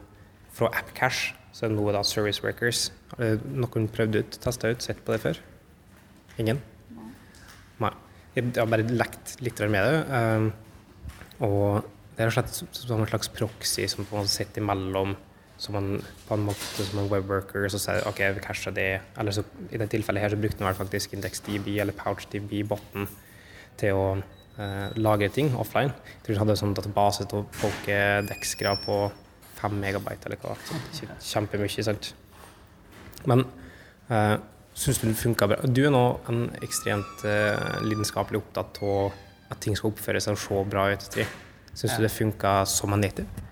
fra 0.54 0.70
AppCash, 0.80 1.34
så 1.52 1.66
er 1.66 1.72
det 1.72 1.78
nå 1.78 1.90
da 1.94 2.04
Service 2.06 2.42
Workers. 2.44 2.88
Har 3.12 3.42
noen 3.50 3.90
prøvd 3.92 4.20
ut, 4.22 4.40
testa 4.42 4.70
ut, 4.72 4.82
sett 4.84 5.02
på 5.04 5.14
det 5.14 5.20
før? 5.22 5.42
Ingen? 6.38 6.62
Nei. 7.82 7.92
Jeg 8.36 8.52
har 8.56 8.70
bare 8.70 8.86
lekt 8.86 9.38
litt 9.42 9.60
med 9.66 9.82
det. 9.82 10.00
Um, 10.14 10.50
og 11.42 11.86
det 12.18 12.24
er 12.26 12.34
slett 12.34 12.50
som 12.50 12.98
en 12.98 13.06
slags 13.06 13.30
proxy 13.30 13.84
som 13.86 14.06
måte 14.10 14.26
sitter 14.26 14.58
imellom 14.58 15.12
som 15.58 15.74
man 15.74 16.00
på 16.26 16.34
en 16.34 16.44
måte 16.46 16.86
som 16.86 17.00
en 17.02 17.10
webworker 17.10 17.66
så 17.70 17.78
sier 17.82 18.06
ok, 18.06 18.20
vi 18.36 18.42
casha 18.42 18.70
det. 18.74 19.00
Eller 19.18 19.34
så, 19.34 19.42
i 19.70 19.78
det 19.78 19.88
tilfellet 19.90 20.22
her 20.22 20.34
så 20.34 20.38
brukte 20.38 20.62
man 20.62 20.76
faktisk 20.78 21.14
IndexDB 21.14 21.72
eller 21.82 21.94
PouchDB-botten 21.98 23.08
til 23.78 23.98
å 23.98 24.04
eh, 24.18 24.98
lagre 24.98 25.30
ting 25.34 25.50
offline. 25.58 25.90
Jeg 25.94 26.26
tror 26.26 26.34
vi 26.34 26.40
hadde 26.42 26.54
en 26.54 26.60
sånn 26.62 26.76
database 26.78 27.26
til 27.30 27.46
folkedekskere 27.58 28.76
på 28.82 29.00
fem 29.58 29.74
megabyte 29.82 30.30
eller 30.30 30.42
hva. 30.42 30.54
Så 30.94 31.10
Kjempemye, 31.32 31.86
sant. 31.86 32.12
Men 33.26 33.42
eh, 34.10 34.36
syns 34.78 35.02
du 35.02 35.08
det 35.10 35.18
funka 35.18 35.50
bra? 35.50 35.60
Du 35.66 35.84
er 35.88 35.94
nå 35.94 36.04
en 36.30 36.46
ekstremt 36.62 37.26
eh, 37.26 37.82
lidenskapelig 37.86 38.44
opptatt 38.44 38.78
av 38.86 39.10
at 39.50 39.62
ting 39.64 39.74
skal 39.78 39.90
oppføre 39.90 40.22
seg 40.22 40.38
og 40.38 40.42
se 40.44 40.64
bra 40.70 40.90
ut. 40.94 41.20
Syns 41.78 41.94
du 41.94 42.02
det 42.02 42.10
funka 42.10 42.64
som 42.66 42.92
en 42.92 43.06
native? 43.06 43.46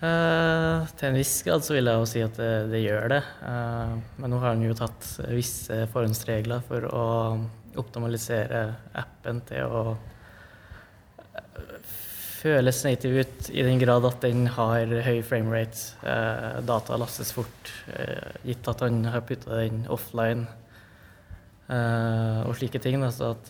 Uh, 0.00 0.86
til 0.96 1.10
en 1.10 1.16
viss 1.18 1.34
grad 1.44 1.60
så 1.60 1.74
vil 1.74 1.90
jeg 1.90 2.00
jo 2.00 2.04
si 2.08 2.20
at 2.24 2.38
det, 2.40 2.52
det 2.72 2.78
gjør 2.80 3.10
det. 3.12 3.20
Uh, 3.44 3.98
men 4.16 4.32
nå 4.32 4.38
har 4.40 4.54
han 4.54 4.62
jo 4.64 4.76
tatt 4.78 5.04
visse 5.28 5.76
forhåndsregler 5.92 6.62
for 6.64 6.86
å 6.88 7.08
optimalisere 7.80 8.62
appen 8.98 9.42
til 9.46 9.68
å 9.68 9.82
eh, 11.36 11.76
føles 12.40 12.80
native 12.82 13.22
ut 13.22 13.50
i 13.52 13.62
den 13.62 13.78
grad 13.78 14.08
at 14.08 14.24
den 14.24 14.48
har 14.56 14.96
høy 15.04 15.20
framerate. 15.20 15.92
Uh, 16.00 16.64
data 16.64 16.96
lastes 16.96 17.34
fort, 17.36 17.74
gitt 18.48 18.72
at 18.72 18.80
han 18.86 19.04
har 19.12 19.26
putta 19.28 19.60
den 19.60 19.84
offline 19.92 20.48
og 21.70 22.56
slike 22.58 22.80
ting. 22.82 22.96
Da, 22.98 23.12
så 23.14 23.28
at 23.36 23.46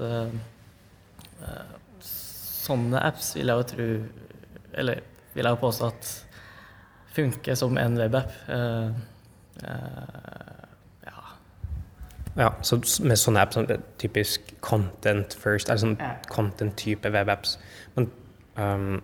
sånne 2.71 3.03
apps 3.11 3.35
vil 3.37 3.50
jeg 3.50 3.61
jo 3.61 3.69
tro 3.75 3.87
Eller 4.81 5.03
vil 5.35 5.47
jeg 5.47 5.57
jo 5.57 5.62
påstå 5.62 5.91
at 5.91 6.11
funker 7.11 7.55
som 7.59 7.79
en 7.79 7.99
webapp. 7.99 8.33
Uh, 8.49 8.91
uh, 9.67 10.65
ja. 11.07 11.23
ja. 12.39 12.50
Så 12.62 12.79
med 13.03 13.19
sånne 13.19 13.45
apps, 13.45 13.59
sånn 13.59 13.85
typisk 13.99 14.53
content 14.65 15.35
first, 15.35 15.71
eller 15.71 15.83
sånn 15.83 15.97
content-type 16.31 17.11
webapps. 17.11 17.57
Men 17.97 18.11
um, 18.55 19.00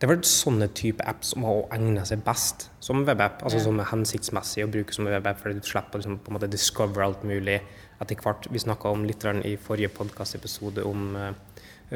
det 0.00 0.06
er 0.06 0.14
vel 0.14 0.22
sånne 0.24 0.70
type 0.78 1.04
apps 1.04 1.34
som 1.34 1.44
har 1.44 1.66
egnet 1.76 2.08
seg 2.08 2.22
best 2.24 2.70
som 2.80 3.02
webapp. 3.04 3.42
Altså 3.44 3.58
ja. 3.58 3.66
som 3.66 3.82
er 3.82 3.90
hensiktsmessig 3.90 4.64
å 4.64 4.70
bruke 4.72 4.96
som 4.96 5.10
webapp, 5.10 5.42
fordi 5.42 5.58
du 5.58 5.66
slipper 5.66 5.98
å 5.98 6.04
liksom, 6.04 6.20
på 6.24 6.32
en 6.32 6.38
måte 6.38 6.48
discover 6.50 7.04
alt 7.04 7.26
mulig 7.28 7.58
etter 8.00 8.16
hvert. 8.16 8.48
Vi 8.48 8.62
snakka 8.62 8.94
litt 9.04 9.26
i 9.44 9.58
forrige 9.60 9.92
podkastepisode 9.98 10.86
om 10.88 11.10
uh, 11.18 11.34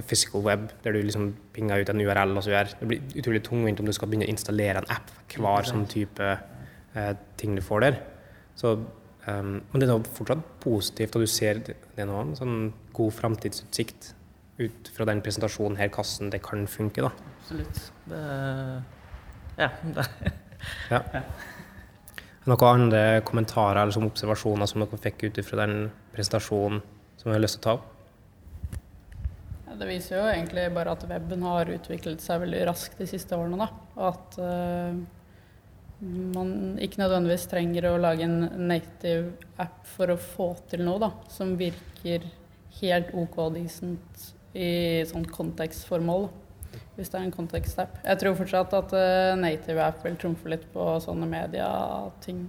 physical 0.02 0.42
web, 0.42 0.66
der 0.82 0.92
du 0.92 1.02
liksom 1.02 1.28
pinger 1.54 1.82
ut 1.82 1.90
en 1.92 2.00
URL 2.02 2.36
osv. 2.38 2.56
Det 2.80 2.88
blir 2.88 3.20
utrolig 3.20 3.42
tungvint 3.46 3.80
om 3.80 3.86
du 3.86 3.92
skal 3.94 4.10
begynne 4.10 4.26
å 4.26 4.32
installere 4.32 4.82
en 4.82 4.90
app 4.90 5.12
hver 5.34 5.68
sånn 5.68 5.86
type 5.90 6.32
eh, 6.94 7.14
ting 7.38 7.54
du 7.54 7.62
får 7.62 7.86
der. 7.86 8.00
Så, 8.58 8.74
um, 9.26 9.54
men 9.60 9.82
det 9.82 9.88
er 9.90 10.10
fortsatt 10.16 10.42
positivt, 10.62 11.14
og 11.14 11.24
du 11.24 11.30
ser 11.30 11.62
det 11.66 11.76
er 11.96 12.10
noe 12.10 12.24
en 12.26 12.36
sånn 12.38 12.58
god 12.94 13.14
framtidsutsikt 13.14 14.12
ut 14.58 14.90
fra 14.94 15.06
den 15.10 15.22
presentasjonen 15.22 15.78
her, 15.78 15.90
hvordan 15.94 16.30
det 16.30 16.42
kan 16.42 16.66
funke. 16.70 17.02
da. 17.02 17.10
Absolutt. 17.40 17.80
Det, 18.10 18.22
ja. 19.62 19.70
Ja. 20.90 21.00
Noen 22.44 22.68
andre 22.68 23.22
kommentarer 23.24 23.82
eller 23.82 23.94
som 23.94 24.06
observasjoner 24.06 24.68
som 24.68 24.82
dere 24.82 25.00
fikk 25.00 25.26
ut 25.28 25.40
fra 25.46 25.62
den 25.64 25.88
presentasjonen 26.14 26.82
som 27.16 27.30
jeg 27.30 27.38
har 27.38 27.44
lyst 27.44 27.58
til 27.58 27.62
å 27.62 27.66
ta 27.66 27.76
opp? 27.78 27.93
Det 29.78 29.88
viser 29.88 30.18
jo 30.18 30.28
egentlig 30.30 30.68
bare 30.74 30.94
at 30.94 31.04
weben 31.08 31.44
har 31.46 31.70
utviklet 31.74 32.22
seg 32.22 32.42
veldig 32.44 32.62
raskt 32.68 33.00
de 33.00 33.08
siste 33.10 33.36
årene. 33.36 33.64
Da. 33.64 33.68
Og 33.98 34.06
at 34.10 34.38
uh, 34.40 34.96
man 36.34 36.54
ikke 36.82 37.02
nødvendigvis 37.02 37.48
trenger 37.50 37.90
å 37.90 37.98
lage 38.00 38.26
en 38.26 38.48
native 38.68 39.34
app 39.62 39.82
for 39.88 40.12
å 40.14 40.20
få 40.20 40.48
til 40.70 40.84
noe 40.86 41.02
da, 41.02 41.10
som 41.32 41.54
virker 41.60 42.26
helt 42.80 43.12
OK 43.14 43.38
decent 43.54 44.26
i 44.54 45.02
sånn 45.08 45.26
kontekstformål. 45.30 46.28
Hvis 46.94 47.10
det 47.10 47.18
er 47.18 47.24
en 47.26 47.34
kontekstapp. 47.34 47.96
Jeg 48.02 48.18
tror 48.20 48.36
fortsatt 48.38 48.74
at 48.78 48.92
uh, 48.94 49.34
native 49.38 49.82
app 49.82 50.02
vil 50.06 50.18
trumfe 50.20 50.50
litt 50.50 50.66
på 50.74 50.92
sånne 51.02 51.26
medieting. 51.30 52.44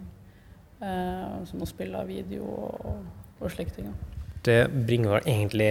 Uh, 0.75 1.41
som 1.47 1.63
å 1.63 1.69
spille 1.69 1.97
av 1.97 2.09
video 2.11 2.45
og, 2.45 2.99
og 3.39 3.49
slike 3.53 3.73
ting. 3.77 3.89
Da 3.89 4.14
det 4.45 4.59
bringer 4.87 5.23
egentlig 5.23 5.69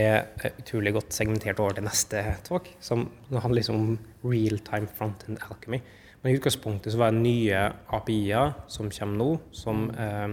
utrolig 0.58 0.94
godt 0.96 1.14
segmentert 1.14 1.60
over 1.62 1.76
til 1.76 1.86
neste 1.86 2.22
talk, 2.46 2.68
som 2.80 3.06
handler 3.30 3.60
liksom 3.60 3.80
om 3.80 3.98
real 4.24 4.58
time 4.66 4.90
front-end 4.98 5.38
alchemy. 5.48 5.80
Men 6.22 6.32
i 6.32 6.38
utgangspunktet 6.38 6.92
så 6.92 6.98
var 6.98 7.12
det 7.12 7.20
nye 7.20 7.64
API-er 7.92 8.54
som 8.72 8.90
kommer 8.90 9.20
nå, 9.20 9.30
som 9.52 9.90
eh, 9.92 10.30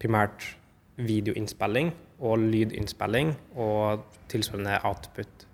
primært 0.00 0.56
videoinnspilling 0.96 1.92
og 2.24 2.40
lydinnspilling 2.40 3.34
og 3.60 4.06
tilsvarende 4.32 4.78
output. 4.88 5.46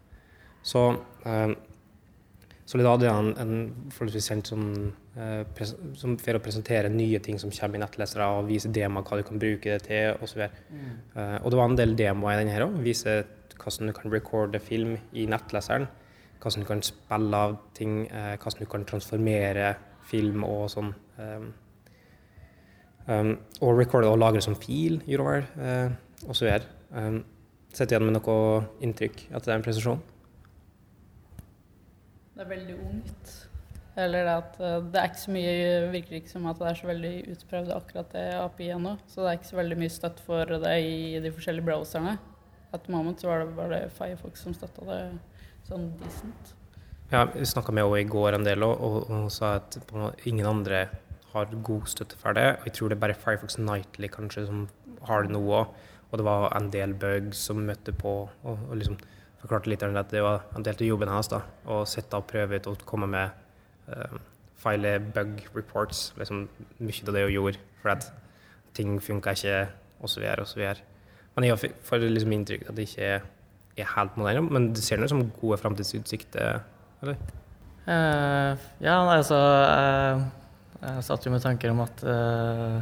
Så, 0.62 0.84
eh, 1.26 1.54
så 2.66 2.78
er 2.78 3.08
en, 3.10 3.32
en 3.42 3.54
forholdsvis 3.90 4.28
kjent 4.30 4.50
som, 4.52 4.62
Eh, 5.12 5.64
som 6.00 6.14
for 6.16 6.38
å 6.38 6.40
presentere 6.40 6.88
nye 6.88 7.18
ting 7.20 7.36
som 7.40 7.52
kommer 7.52 7.76
i 7.76 7.82
nettlesere, 7.82 8.24
og 8.32 8.46
vise 8.48 8.70
demoer 8.72 9.04
hva 9.04 9.18
du 9.20 9.26
kan 9.28 9.40
bruke 9.40 9.74
det 9.74 9.84
til 9.84 10.22
osv. 10.24 10.46
Mm. 10.72 10.92
Uh, 11.12 11.36
og 11.42 11.50
det 11.52 11.58
var 11.58 11.68
en 11.68 11.76
del 11.76 11.96
demoer 11.98 12.38
i 12.38 12.38
denne 12.40 12.62
òg. 12.64 12.78
Vise 12.84 13.18
hvordan 13.58 13.90
du 13.90 13.96
kan 13.98 14.12
recorde 14.12 14.60
film 14.62 14.94
i 15.12 15.26
nettleseren. 15.28 15.84
Hvordan 16.40 16.64
du 16.64 16.68
kan 16.70 16.84
spille 16.86 17.42
av 17.44 17.58
ting, 17.76 18.06
uh, 18.08 18.38
hvordan 18.40 18.64
du 18.64 18.70
kan 18.72 18.86
transformere 18.88 19.74
film 20.08 20.46
og 20.48 20.64
sånn. 20.72 20.94
Um, 21.20 21.50
um, 23.06 23.34
og 23.60 23.82
recorde 23.82 24.08
og 24.08 24.16
lagre 24.22 24.40
som 24.44 24.56
fil, 24.56 25.02
gjorde 25.04 25.28
vel, 25.28 25.52
uh, 25.60 26.32
osv. 26.32 26.48
Um, 26.96 27.20
Sitter 27.72 27.96
igjen 27.96 28.08
med 28.08 28.18
noe 28.18 28.64
inntrykk 28.84 29.28
etter 29.30 29.52
den 29.54 29.62
presentasjonen? 29.64 30.02
Det 32.32 32.44
er 32.44 32.52
veldig 32.52 32.76
ungt. 32.80 33.32
Eller 34.02 34.24
det 34.24 34.34
at 34.40 34.54
eh, 34.64 34.78
det 34.88 35.00
er 35.00 35.10
ikke 35.10 35.20
så 35.20 35.34
mye 35.34 35.56
virker 35.92 36.16
ikke 36.16 36.32
som 36.32 36.46
at 36.48 36.60
det 36.60 36.68
er 36.70 36.78
så 36.78 36.88
veldig 36.88 37.12
utprøvd 37.34 37.74
akkurat 37.76 38.14
det 38.14 38.24
API 38.38 38.70
ennå. 38.78 38.94
Så 39.06 39.20
det 39.20 39.28
er 39.28 39.38
ikke 39.40 39.50
så 39.50 39.60
veldig 39.60 39.78
mye 39.82 39.92
støtt 39.92 40.22
for 40.24 40.56
det 40.64 40.78
i 40.86 41.20
de 41.20 41.34
forskjellige 41.34 41.66
browserne. 41.66 42.16
At 42.72 42.88
moment 42.88 43.20
så 43.20 43.28
var 43.28 43.44
det 43.44 43.56
bare 43.56 43.84
Firefox 43.92 44.46
som 44.46 44.56
støtta 44.56 44.88
det 44.88 45.00
sånn 45.68 45.90
decent. 46.00 46.54
Ja, 47.12 47.26
vi 47.28 47.44
snakka 47.44 47.74
med 47.76 47.84
henne 47.84 48.00
i 48.00 48.08
går 48.08 48.38
en 48.38 48.46
del, 48.46 48.64
og 48.64 49.10
hun 49.10 49.26
sa 49.30 49.58
at 49.58 49.76
ingen 50.24 50.48
andre 50.48 50.86
har 51.34 51.52
god 51.52 51.90
støtte 51.92 52.16
for 52.16 52.32
det. 52.36 52.46
Og 52.62 52.70
jeg 52.70 52.78
tror 52.78 52.88
det 52.88 52.96
er 52.96 53.04
bare 53.04 53.16
Firefox 53.26 53.58
Nightly 53.60 54.08
kanskje 54.08 54.46
som 54.48 54.64
har 55.04 55.26
det 55.26 55.34
nå 55.34 55.42
òg. 55.44 55.74
Og 56.08 56.20
det 56.20 56.24
var 56.24 56.48
en 56.56 56.70
del 56.72 56.96
bugs 56.96 57.44
som 57.44 57.60
møtte 57.68 57.92
på. 57.92 58.14
og, 58.44 58.64
og 58.70 58.78
liksom 58.80 58.96
forklarte 59.42 59.70
litt 59.70 59.82
at 59.82 60.12
det 60.12 60.22
var 60.22 60.46
en 60.56 60.64
del 60.64 60.78
av 60.78 60.86
jobben 60.86 61.10
hans 61.10 61.30
da, 61.32 61.42
å 61.66 61.82
sitte 61.88 62.18
og 62.18 62.28
prøve 62.30 62.60
ut 62.60 62.68
og 62.70 62.84
komme 62.86 63.08
med 63.10 63.34
uh, 63.90 64.18
file 64.62 64.96
bug 65.14 65.40
reports. 65.56 66.10
Liksom, 66.18 66.46
mye 66.78 67.06
av 67.08 67.16
det 67.16 67.26
hun 67.26 67.34
gjorde, 67.36 67.62
for 67.82 67.94
at 67.96 68.08
ting 68.76 68.96
funka 69.02 69.34
ikke, 69.36 69.66
osv. 70.02 70.26
osv. 70.42 70.62
Men 71.34 71.48
jeg 71.48 71.72
får 71.86 72.04
liksom 72.06 72.34
inntrykk 72.36 72.68
at 72.68 72.76
det 72.76 72.88
ikke 72.88 73.08
er, 73.08 73.30
helt 73.96 74.16
moderne. 74.20 74.44
Men 74.52 74.70
det 74.76 74.84
ser 74.84 75.02
ut 75.02 75.10
som 75.10 75.24
gode 75.40 75.58
framtidsutsikter, 75.58 76.60
eller? 77.02 77.20
Uh, 77.82 78.54
ja, 78.78 78.94
altså 79.10 79.34
uh, 79.34 80.20
Jeg 80.78 81.02
satt 81.02 81.24
jo 81.26 81.32
med 81.32 81.42
tanker 81.42 81.72
om 81.72 81.80
at 81.82 82.04
uh, 82.06 82.76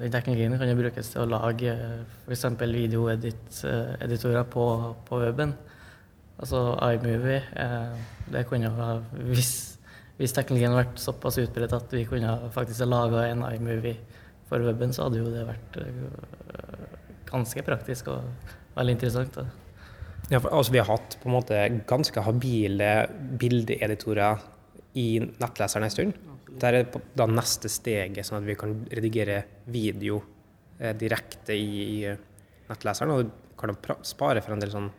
den 0.00 0.12
teknologien 0.14 0.58
kan 0.58 0.70
jo 0.70 0.78
brukes 0.78 1.12
til 1.12 1.24
å 1.24 1.30
lage 1.30 1.74
f.eks. 2.24 2.44
videoeditorer 2.62 4.44
på, 4.50 4.66
på 5.08 5.22
weben. 5.22 5.54
Altså 6.34 6.74
iMovie. 6.82 7.42
det 8.32 8.46
kunne 8.48 8.72
ha 8.74 8.88
Hvis 9.30 9.74
hvis 10.18 10.34
teknologien 10.34 10.70
hadde 10.70 10.84
vært 10.84 11.00
såpass 11.02 11.40
utbredt 11.42 11.74
at 11.74 11.94
vi 11.94 12.04
kunne 12.06 12.36
faktisk 12.54 12.86
laga 12.86 13.26
en 13.32 13.42
iMovie 13.48 13.96
for 14.46 14.62
weben, 14.62 14.92
så 14.94 15.08
hadde 15.08 15.18
jo 15.18 15.30
det 15.32 15.42
vært 15.48 15.78
ganske 17.30 17.64
praktisk 17.66 18.12
og 18.12 18.52
veldig 18.76 18.94
interessant. 18.94 19.34
Da. 19.34 19.48
Ja, 20.30 20.38
for, 20.38 20.52
altså, 20.54 20.74
vi 20.74 20.82
har 20.82 20.90
hatt 20.92 21.18
på 21.20 21.28
en 21.30 21.34
måte 21.34 21.58
ganske 21.90 22.22
habile 22.26 22.92
bildeeditorer 23.40 24.44
i 25.00 25.08
nettleseren 25.42 25.88
en 25.88 25.96
stund. 25.96 26.22
Det 26.60 26.70
er 26.70 26.86
da 27.16 27.26
neste 27.30 27.70
steget, 27.72 28.24
sånn 28.26 28.40
at 28.40 28.46
vi 28.46 28.56
kan 28.58 28.74
redigere 28.94 29.40
video 29.66 30.20
eh, 30.78 30.94
direkte 30.98 31.56
i, 31.56 31.70
i, 31.98 32.14
nettleseren. 32.68 33.10
Og 33.14 33.24
du 33.24 33.32
kan 33.58 33.74
spare 34.06 34.42
for 34.44 34.54
en 34.54 34.62
del 34.62 34.72
sånn 34.74 34.90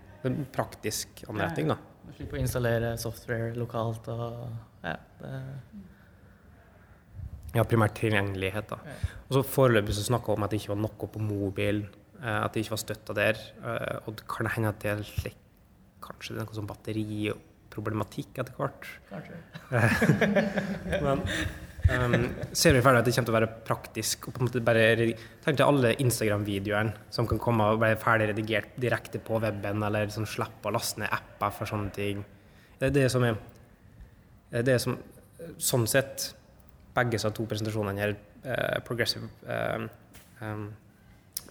praktisk 0.56 1.24
anretning. 1.30 1.70
da. 1.74 1.78
Slippe 2.16 2.38
å 2.38 2.42
installere 2.42 2.96
software 3.02 3.54
lokalt 3.58 4.08
og 4.14 4.48
ja, 4.86 4.96
Ja, 7.56 7.64
primært 7.64 7.96
tilgjengelighet. 8.02 8.68
da. 8.68 8.78
Og 9.30 9.38
så 9.38 9.44
Foreløpig 9.48 9.96
så 9.96 10.04
snakka 10.10 10.34
om 10.34 10.44
at 10.44 10.52
det 10.52 10.60
ikke 10.60 10.74
var 10.74 10.82
noe 10.84 11.08
på 11.14 11.22
mobil, 11.24 11.86
eh, 12.20 12.40
at 12.44 12.54
det 12.54 12.66
ikke 12.66 12.76
var 12.76 12.84
støtta 12.84 13.16
der. 13.16 13.40
eh, 13.64 14.00
Og 14.08 14.16
det 14.18 14.28
kan 14.28 14.48
hende 14.48 14.70
at 14.70 14.80
det 14.80 14.92
er 14.92 15.34
kanskje 16.02 16.36
det 16.36 16.42
er 16.42 16.46
noe 16.46 16.58
sånn 16.60 16.70
batteriproblematikk 17.76 18.40
etter 18.40 18.54
hvert. 18.58 18.86
Men 21.86 22.14
um, 22.16 22.30
ser 22.56 22.74
vi 22.74 22.82
ferdig 22.82 23.02
at 23.02 23.08
det 23.08 23.14
kommer 23.14 23.28
til 23.28 23.34
å 23.34 23.38
være 23.38 23.52
praktisk. 23.68 24.28
og 24.28 24.34
på 24.36 24.42
en 24.42 24.48
måte 24.48 24.64
bare 24.66 24.86
Tenk 25.44 25.60
til 25.60 25.66
alle 25.66 25.96
Instagram-videoene 26.02 27.12
som 27.14 27.28
kan 27.28 27.40
komme 27.42 27.68
og 27.74 27.82
være 27.84 28.00
ferdig 28.02 28.32
redigert 28.32 28.78
direkte 28.82 29.20
på 29.20 29.40
weben, 29.44 29.84
eller 29.84 30.10
sånn 30.14 30.30
slippe 30.30 30.70
å 30.70 30.74
laste 30.76 31.04
ned 31.04 31.14
apper 31.14 31.54
for 31.54 31.70
sånne 31.70 31.92
ting. 31.96 32.24
Det 32.80 32.90
er 32.90 32.96
det 32.96 33.10
som 33.12 33.24
er 33.24 33.38
det 34.52 34.64
er 34.64 34.72
det 34.74 34.80
som 34.84 34.98
Sånn 35.62 35.84
sett, 35.86 36.32
begge 36.96 37.20
de 37.20 37.30
to 37.36 37.44
presentasjonene 37.46 38.00
her, 38.02 38.14
uh, 38.48 38.78
Progressive 38.88 39.28
eh, 39.52 39.84
um, 40.40 40.70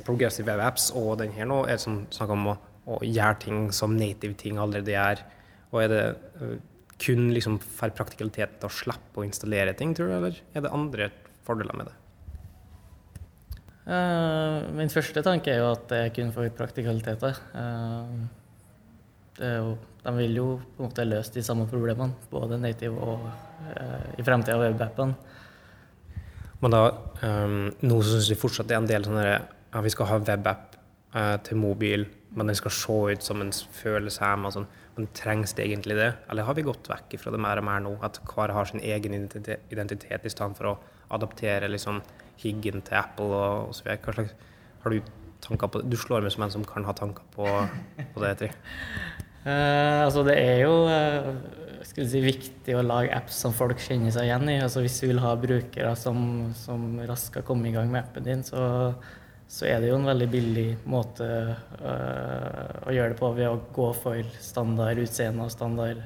Progressive 0.03 0.49
Web 0.49 0.63
Apps 0.65 0.89
og 0.97 1.19
den 1.21 1.35
her 1.37 1.47
nå, 1.47 1.61
er 1.69 1.77
som 1.79 2.01
snakker 2.11 2.35
om 2.35 2.49
å, 2.51 2.55
å 2.91 2.99
gjøre 3.05 3.37
ting 3.45 3.69
som 3.77 3.95
native 3.95 4.35
ting 4.41 4.59
allerede 4.59 4.97
gjør. 4.97 5.21
Og 5.75 5.83
er 5.83 5.91
det 5.91 6.05
eh, 6.39 6.55
kun 7.03 7.27
liksom 7.35 7.59
for 7.59 7.91
praktikaliteten 7.97 8.61
til 8.63 8.71
å 8.71 8.73
slippe 8.73 9.21
å 9.21 9.27
installere 9.27 9.75
ting, 9.77 9.93
tror 9.97 10.13
du, 10.13 10.17
eller 10.21 10.41
er 10.55 10.65
det 10.65 10.73
andre 10.73 11.11
fordeler 11.45 11.77
med 11.77 11.91
det? 11.91 11.97
Uh, 13.85 14.65
min 14.73 14.89
første 14.89 15.21
tanke 15.27 15.53
er 15.53 15.59
jo 15.61 15.73
at 15.75 15.83
det 15.91 15.99
er 16.01 16.13
kun 16.17 16.31
for 16.33 16.49
praktikaliteter. 16.57 17.37
Uh, 17.53 18.23
jo, 19.43 19.75
de 20.05 20.15
vil 20.21 20.39
jo 20.39 20.47
på 20.63 20.85
en 20.85 20.89
måte 20.89 21.05
løse 21.05 21.35
de 21.35 21.43
samme 21.45 21.67
problemene, 21.69 22.15
både 22.31 22.61
native 22.63 22.97
og 22.97 23.27
uh, 23.27 24.07
i 24.17 24.25
fremtida 24.25 24.57
webappene. 24.63 25.19
Men 26.63 26.73
da, 26.73 26.85
um, 27.27 27.59
nå 27.85 27.99
syns 28.07 28.31
vi 28.31 28.39
fortsatt 28.41 28.71
det 28.71 28.79
er 28.79 28.81
en 28.81 28.89
del 28.89 29.05
sånne 29.05 29.27
ja, 29.27 29.83
vi 29.85 29.93
skal 29.93 30.09
ha 30.09 30.23
webapp 30.23 30.71
til 31.47 31.59
mobil, 31.63 32.09
men 32.35 32.49
den 32.51 32.57
skal 32.59 32.73
se 32.75 32.95
ut 33.15 33.23
som 33.23 33.39
en 33.43 33.53
føles 33.53 34.17
hjemme. 34.19 34.51
Sånn. 34.51 34.65
Men 34.95 35.09
trengs 35.17 35.57
det 35.59 35.67
egentlig 35.67 35.97
det? 35.99 36.13
Eller 36.31 36.47
har 36.47 36.55
vi 36.55 36.67
gått 36.67 36.87
vekk 36.91 37.17
fra 37.19 37.33
det 37.35 37.41
mer 37.43 37.59
og 37.59 37.67
mer 37.67 37.83
nå? 37.83 37.97
At 38.07 38.21
hver 38.31 38.53
har 38.55 38.69
sin 38.71 38.83
egen 38.85 39.17
identitet, 39.17 40.27
i 40.27 40.31
stedet 40.31 40.55
for 40.59 40.71
å 40.71 40.75
adaptere 41.15 41.71
liksom, 41.71 42.01
higgen 42.43 42.85
til 42.87 43.01
Apple 43.01 43.27
og, 43.33 43.73
osv. 43.73 43.91
Hva 43.91 44.15
slags, 44.15 44.35
har 44.85 44.95
du 44.95 45.13
tanker 45.45 45.71
på 45.71 45.83
det? 45.83 45.91
Du 45.91 45.99
slår 45.99 46.25
meg 46.25 46.35
som 46.35 46.47
en 46.47 46.55
som 46.55 46.67
kan 46.69 46.87
ha 46.87 46.95
tanker 46.97 47.27
på, 47.35 47.49
på 48.15 48.25
det. 48.25 48.33
Tri. 48.41 48.51
Uh, 49.45 50.05
altså 50.07 50.23
det 50.27 50.39
er 50.41 50.63
jo 50.63 50.77
uh, 50.87 51.35
si, 51.85 52.23
viktig 52.25 52.79
å 52.79 52.87
lage 52.87 53.13
apps 53.19 53.43
som 53.45 53.55
folk 53.57 53.83
kjenner 53.83 54.15
seg 54.15 54.31
igjen 54.31 54.47
i. 54.53 54.61
Altså 54.63 54.85
hvis 54.85 55.01
du 55.03 55.09
vil 55.11 55.23
ha 55.25 55.35
brukere 55.41 55.93
som, 55.99 56.55
som 56.59 56.87
raskt 57.03 57.33
skal 57.33 57.47
komme 57.47 57.71
i 57.71 57.75
gang 57.75 57.91
med 57.91 58.05
appen 58.07 58.31
din, 58.31 58.47
så, 58.47 58.63
så 59.49 59.69
er 59.69 59.81
det 59.83 59.91
jo 59.91 59.99
en 59.99 60.09
veldig 60.09 60.27
billig 60.33 60.69
måte 60.91 61.27
eh, 61.29 62.77
å 62.89 62.95
gjøre 62.95 63.13
det 63.13 63.19
på 63.21 63.31
ved 63.37 63.51
å 63.51 63.61
gå 63.77 63.89
for 63.97 64.37
standard 64.43 65.01
utseende 65.03 65.45
og 65.45 65.53
standard 65.53 66.01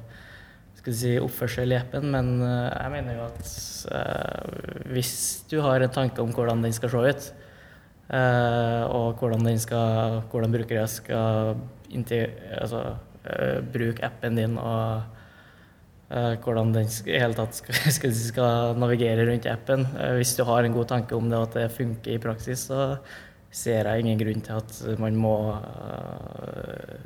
skal 0.79 0.95
si, 0.95 1.13
oppførsel 1.19 1.73
i 1.73 1.79
appen. 1.79 2.11
Men 2.13 2.33
eh, 2.45 2.67
jeg 2.75 2.93
mener 2.93 3.17
jo 3.17 3.27
at 3.29 3.53
eh, 3.95 4.89
hvis 4.93 5.13
du 5.51 5.59
har 5.65 5.81
en 5.81 5.95
tanke 5.95 6.23
om 6.23 6.33
hvordan 6.35 6.65
den 6.65 6.75
skal 6.75 6.93
se 6.93 7.05
ut, 7.09 7.29
og 8.09 9.19
hvordan, 9.21 9.43
den 9.45 9.59
skal, 9.61 10.23
hvordan 10.31 10.49
brukere 10.49 10.87
skal 10.89 11.59
altså, 12.57 12.79
bruke 13.69 14.01
appen 14.01 14.39
din 14.39 14.55
og 14.57 15.03
hvordan 16.41 16.71
den 16.73 16.89
i 17.05 17.19
hele 17.21 17.37
tatt 17.37 17.59
skal, 17.59 17.77
skal, 17.99 18.15
skal 18.17 18.81
navigere 18.81 19.27
rundt 19.29 19.45
appen. 19.45 19.85
Hvis 20.17 20.33
du 20.39 20.41
har 20.49 20.65
en 20.65 20.73
god 20.73 20.89
tanke 20.89 21.13
om 21.13 21.29
det 21.29 21.37
og 21.37 21.51
at 21.51 21.59
det 21.59 21.67
funker 21.75 22.15
i 22.15 22.23
praksis, 22.23 22.65
så 22.71 22.95
ser 23.51 23.87
jeg 23.89 24.03
ingen 24.03 24.19
grunn 24.19 24.43
til 24.45 24.59
at 24.59 24.99
man 25.01 25.17
må 25.17 25.35
uh, 25.55 26.99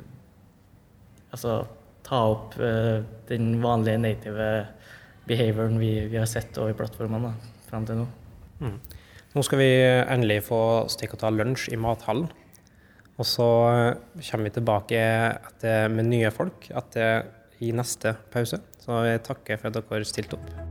altså, 1.32 1.62
ta 2.04 2.20
opp 2.34 2.58
uh, 2.60 3.00
den 3.30 3.56
vanlige 3.64 4.02
native 4.02 4.50
behavioren 5.24 5.80
vi, 5.80 5.94
vi 6.12 6.20
har 6.20 6.28
sett 6.28 6.58
over 6.60 6.76
plattformene 6.76 7.32
fram 7.68 7.86
til 7.88 8.02
nå. 8.02 8.08
Mm. 8.60 8.78
Nå 9.34 9.42
skal 9.42 9.58
vi 9.58 9.70
endelig 9.82 10.44
få 10.46 10.60
stikke 10.92 11.16
og 11.16 11.24
ta 11.24 11.32
lunsj 11.32 11.72
i 11.74 11.80
mathallen. 11.80 12.28
Og 13.14 13.26
så 13.26 13.46
kommer 14.18 14.48
vi 14.48 14.54
tilbake 14.56 15.00
etter, 15.00 15.88
med 15.90 16.10
nye 16.10 16.30
folk 16.34 16.68
etter, 16.74 17.28
i 17.62 17.70
neste 17.74 18.16
pause. 18.34 18.58
Så 18.82 19.04
jeg 19.06 19.22
takker 19.24 19.60
for 19.60 19.70
at 19.70 19.78
dere 19.78 20.08
stilte 20.08 20.38
opp. 20.38 20.63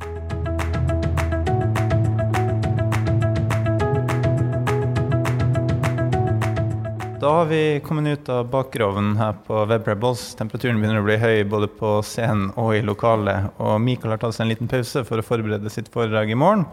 Da 7.24 7.30
har 7.32 7.46
vi 7.46 7.80
kommet 7.86 8.20
ut 8.20 8.30
av 8.30 8.50
bakgrovnen 8.52 9.14
her 9.16 9.38
på 9.48 9.62
Web 9.70 9.86
Rebels. 9.88 10.24
Temperaturen 10.36 10.82
begynner 10.82 11.00
å 11.00 11.06
bli 11.06 11.16
høy 11.22 11.46
både 11.48 11.70
på 11.72 11.92
scenen 12.04 12.50
og 12.60 12.74
i 12.76 12.82
lokalet. 12.84 13.46
Og 13.64 13.78
Mikael 13.80 14.12
har 14.12 14.20
tatt 14.20 14.36
seg 14.36 14.44
en 14.44 14.52
liten 14.52 14.68
pause 14.68 15.06
for 15.08 15.22
å 15.22 15.24
forberede 15.24 15.72
sitt 15.72 15.88
foredrag 15.94 16.34
i 16.34 16.36
morgen. 16.36 16.66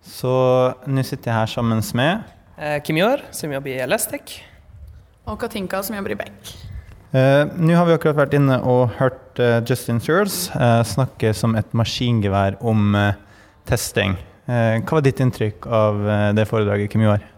Så 0.00 0.32
nå 0.88 1.04
sitter 1.04 1.28
jeg 1.28 1.36
her 1.42 1.50
sammen 1.58 1.84
med 1.98 2.22
Eh, 2.56 2.78
Kim 2.86 2.96
Jør, 2.96 3.20
som 3.36 3.52
jobber 3.52 3.72
i 3.74 3.82
Elastic. 3.84 4.38
Og 5.28 5.36
Katinka 5.44 5.82
som 5.84 5.96
jobber 5.98 6.14
i 6.14 6.18
Beck. 6.22 6.52
Eh, 7.12 7.44
Nå 7.60 7.76
har 7.76 7.84
vi 7.88 7.96
akkurat 7.98 8.16
vært 8.22 8.38
inne 8.38 8.62
og 8.64 8.94
hørt 8.96 9.40
eh, 9.44 9.58
Justin 9.68 10.00
Sears 10.00 10.46
eh, 10.56 10.80
snakke 10.88 11.34
som 11.36 11.56
et 11.58 11.68
maskingevær 11.76 12.56
om 12.64 12.94
eh, 12.96 13.20
testing. 13.68 14.16
Eh, 14.48 14.78
hva 14.80 14.98
var 15.02 15.04
ditt 15.04 15.20
inntrykk 15.20 15.68
av 15.68 16.00
eh, 16.08 16.26
det 16.38 16.48
foredraget, 16.48 16.92
Kim? 16.92 17.04
Eh, 17.08 17.28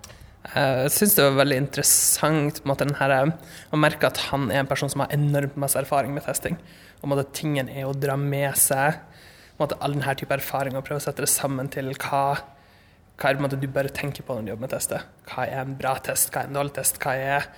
Jeg 0.52 0.92
syns 0.92 1.14
det 1.16 1.24
var 1.24 1.38
veldig 1.40 1.56
interessant 1.62 2.58
måte, 2.68 2.84
eh, 2.84 3.30
å 3.72 3.80
merke 3.80 4.10
at 4.10 4.18
han 4.28 4.50
er 4.50 4.60
en 4.60 4.68
person 4.68 4.90
som 4.92 5.00
har 5.00 5.14
enormt 5.14 5.56
masse 5.56 5.78
erfaring 5.80 6.12
med 6.12 6.24
testing. 6.26 6.58
Og 7.02 7.18
at 7.18 7.32
tingen 7.32 7.68
er 7.68 7.86
å 7.88 7.94
dra 7.96 8.16
med 8.16 8.54
seg 8.56 8.98
måte, 9.58 9.76
all 9.80 9.94
denne 9.94 10.14
type 10.18 10.34
erfaring 10.34 10.76
og 10.76 10.84
prøve 10.84 11.00
å 11.00 11.04
sette 11.04 11.24
det 11.24 11.30
sammen 11.32 11.70
til 11.72 11.92
hva, 11.94 12.38
hva 13.16 13.30
er 13.30 13.40
det 13.48 13.60
du 13.60 13.68
bør 13.68 13.88
tenke 13.88 14.22
på 14.22 14.34
når 14.34 14.44
du 14.44 14.52
jobber 14.52 14.66
med 14.66 14.74
tester. 14.74 15.04
Hva 15.30 15.46
er 15.46 15.62
en 15.62 15.76
bra 15.78 15.96
test, 16.02 16.32
hva 16.32 16.42
er 16.42 16.50
en 16.50 16.58
dårlig 16.58 16.74
test, 16.74 17.00
hva 17.02 17.16
er 17.16 17.48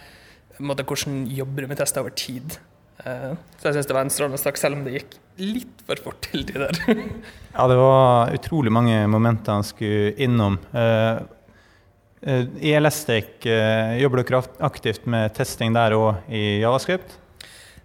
måte, 0.60 0.84
hvordan 0.86 1.26
jobber 1.30 1.62
du 1.62 1.68
med 1.72 1.78
tester 1.80 2.00
over 2.04 2.14
tid. 2.16 2.58
Eh, 3.04 3.32
Så 3.60 3.68
jeg 3.68 3.76
syns 3.76 3.88
det 3.88 3.96
var 3.96 4.06
en 4.06 4.12
strålende 4.12 4.40
sak 4.40 4.56
selv 4.60 4.78
om 4.78 4.84
det 4.86 4.94
gikk 4.96 5.16
litt 5.42 5.82
for 5.88 6.00
fort 6.04 6.20
til 6.30 6.46
tider. 6.48 6.78
Ja, 7.56 7.64
det 7.70 7.76
var 7.80 8.34
utrolig 8.36 8.68
mange 8.72 8.98
momenter 9.08 9.56
han 9.56 9.64
skulle 9.64 10.12
innom. 10.20 10.58
Eh, 12.22 12.34
eh, 12.34 12.46
I 12.60 12.72
Elastic 12.72 13.46
eh, 13.46 13.98
jobber 14.00 14.22
dere 14.22 14.42
aktivt 14.64 15.06
med 15.06 15.34
testing 15.36 15.74
der 15.74 15.96
og 15.96 16.26
i 16.28 16.60
Javascript? 16.62 17.18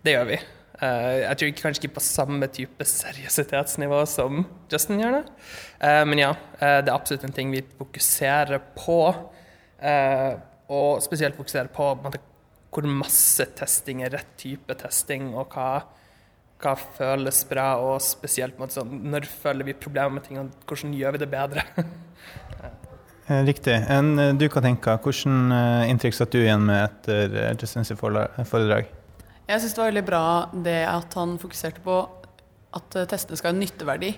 Det 0.02 0.16
gjør 0.16 0.28
vi. 0.32 0.40
Eh, 0.82 1.18
jeg 1.22 1.38
tror 1.38 1.52
ikke, 1.52 1.62
kanskje 1.62 1.84
ikke 1.84 1.98
på 1.98 2.06
samme 2.06 2.48
type 2.48 2.88
seriøsitetsnivå 2.88 4.02
som 4.10 4.46
Justin 4.72 5.04
gjør 5.04 5.20
det. 5.20 5.24
Men 5.82 6.20
ja, 6.20 6.34
det 6.60 6.90
er 6.90 6.94
absolutt 6.94 7.24
en 7.26 7.34
ting 7.34 7.54
vi 7.54 7.64
fokuserer 7.78 8.62
på. 8.78 9.00
Og 10.72 11.02
spesielt 11.02 11.38
fokuserer 11.38 11.72
på, 11.74 11.88
hvor 12.72 12.88
masse 12.88 13.46
testing 13.58 14.04
er 14.06 14.14
rett 14.14 14.36
type 14.40 14.76
testing, 14.80 15.32
og 15.34 15.54
hva, 15.54 15.82
hva 16.62 16.76
føles 16.98 17.42
bra, 17.50 17.66
og 17.82 17.98
spesielt 18.06 18.62
sånn, 18.72 18.94
når 19.10 19.26
føler 19.30 19.68
vi 19.68 19.78
problemer 19.78 20.18
med 20.18 20.28
ting, 20.28 20.40
og 20.40 20.70
hvordan 20.70 20.94
gjør 20.98 21.18
vi 21.18 21.24
det 21.26 21.32
bedre. 21.34 21.66
Eh, 23.28 23.44
Riktig. 23.46 23.76
En, 23.88 24.20
eh, 24.20 24.34
du 24.34 24.50
kan 24.50 24.64
tenke, 24.64 24.98
Hvordan 24.98 25.52
eh, 25.52 25.90
inntrykk 25.92 26.18
satt 26.18 26.34
du 26.34 26.40
igjen 26.42 26.66
med 26.66 26.84
etter 26.84 27.56
Justins 27.60 27.94
foredrag? 27.94 28.90
Jeg 29.48 29.62
syns 29.62 29.74
det 29.76 29.82
var 29.82 29.92
veldig 29.92 30.06
bra 30.08 30.26
det 30.54 30.82
at 30.88 31.14
han 31.20 31.38
fokuserte 31.42 31.84
på 31.84 31.98
at 32.78 32.96
testene 33.12 33.38
skal 33.38 33.52
ha 33.52 33.56
en 33.56 33.62
nytteverdi. 33.62 34.12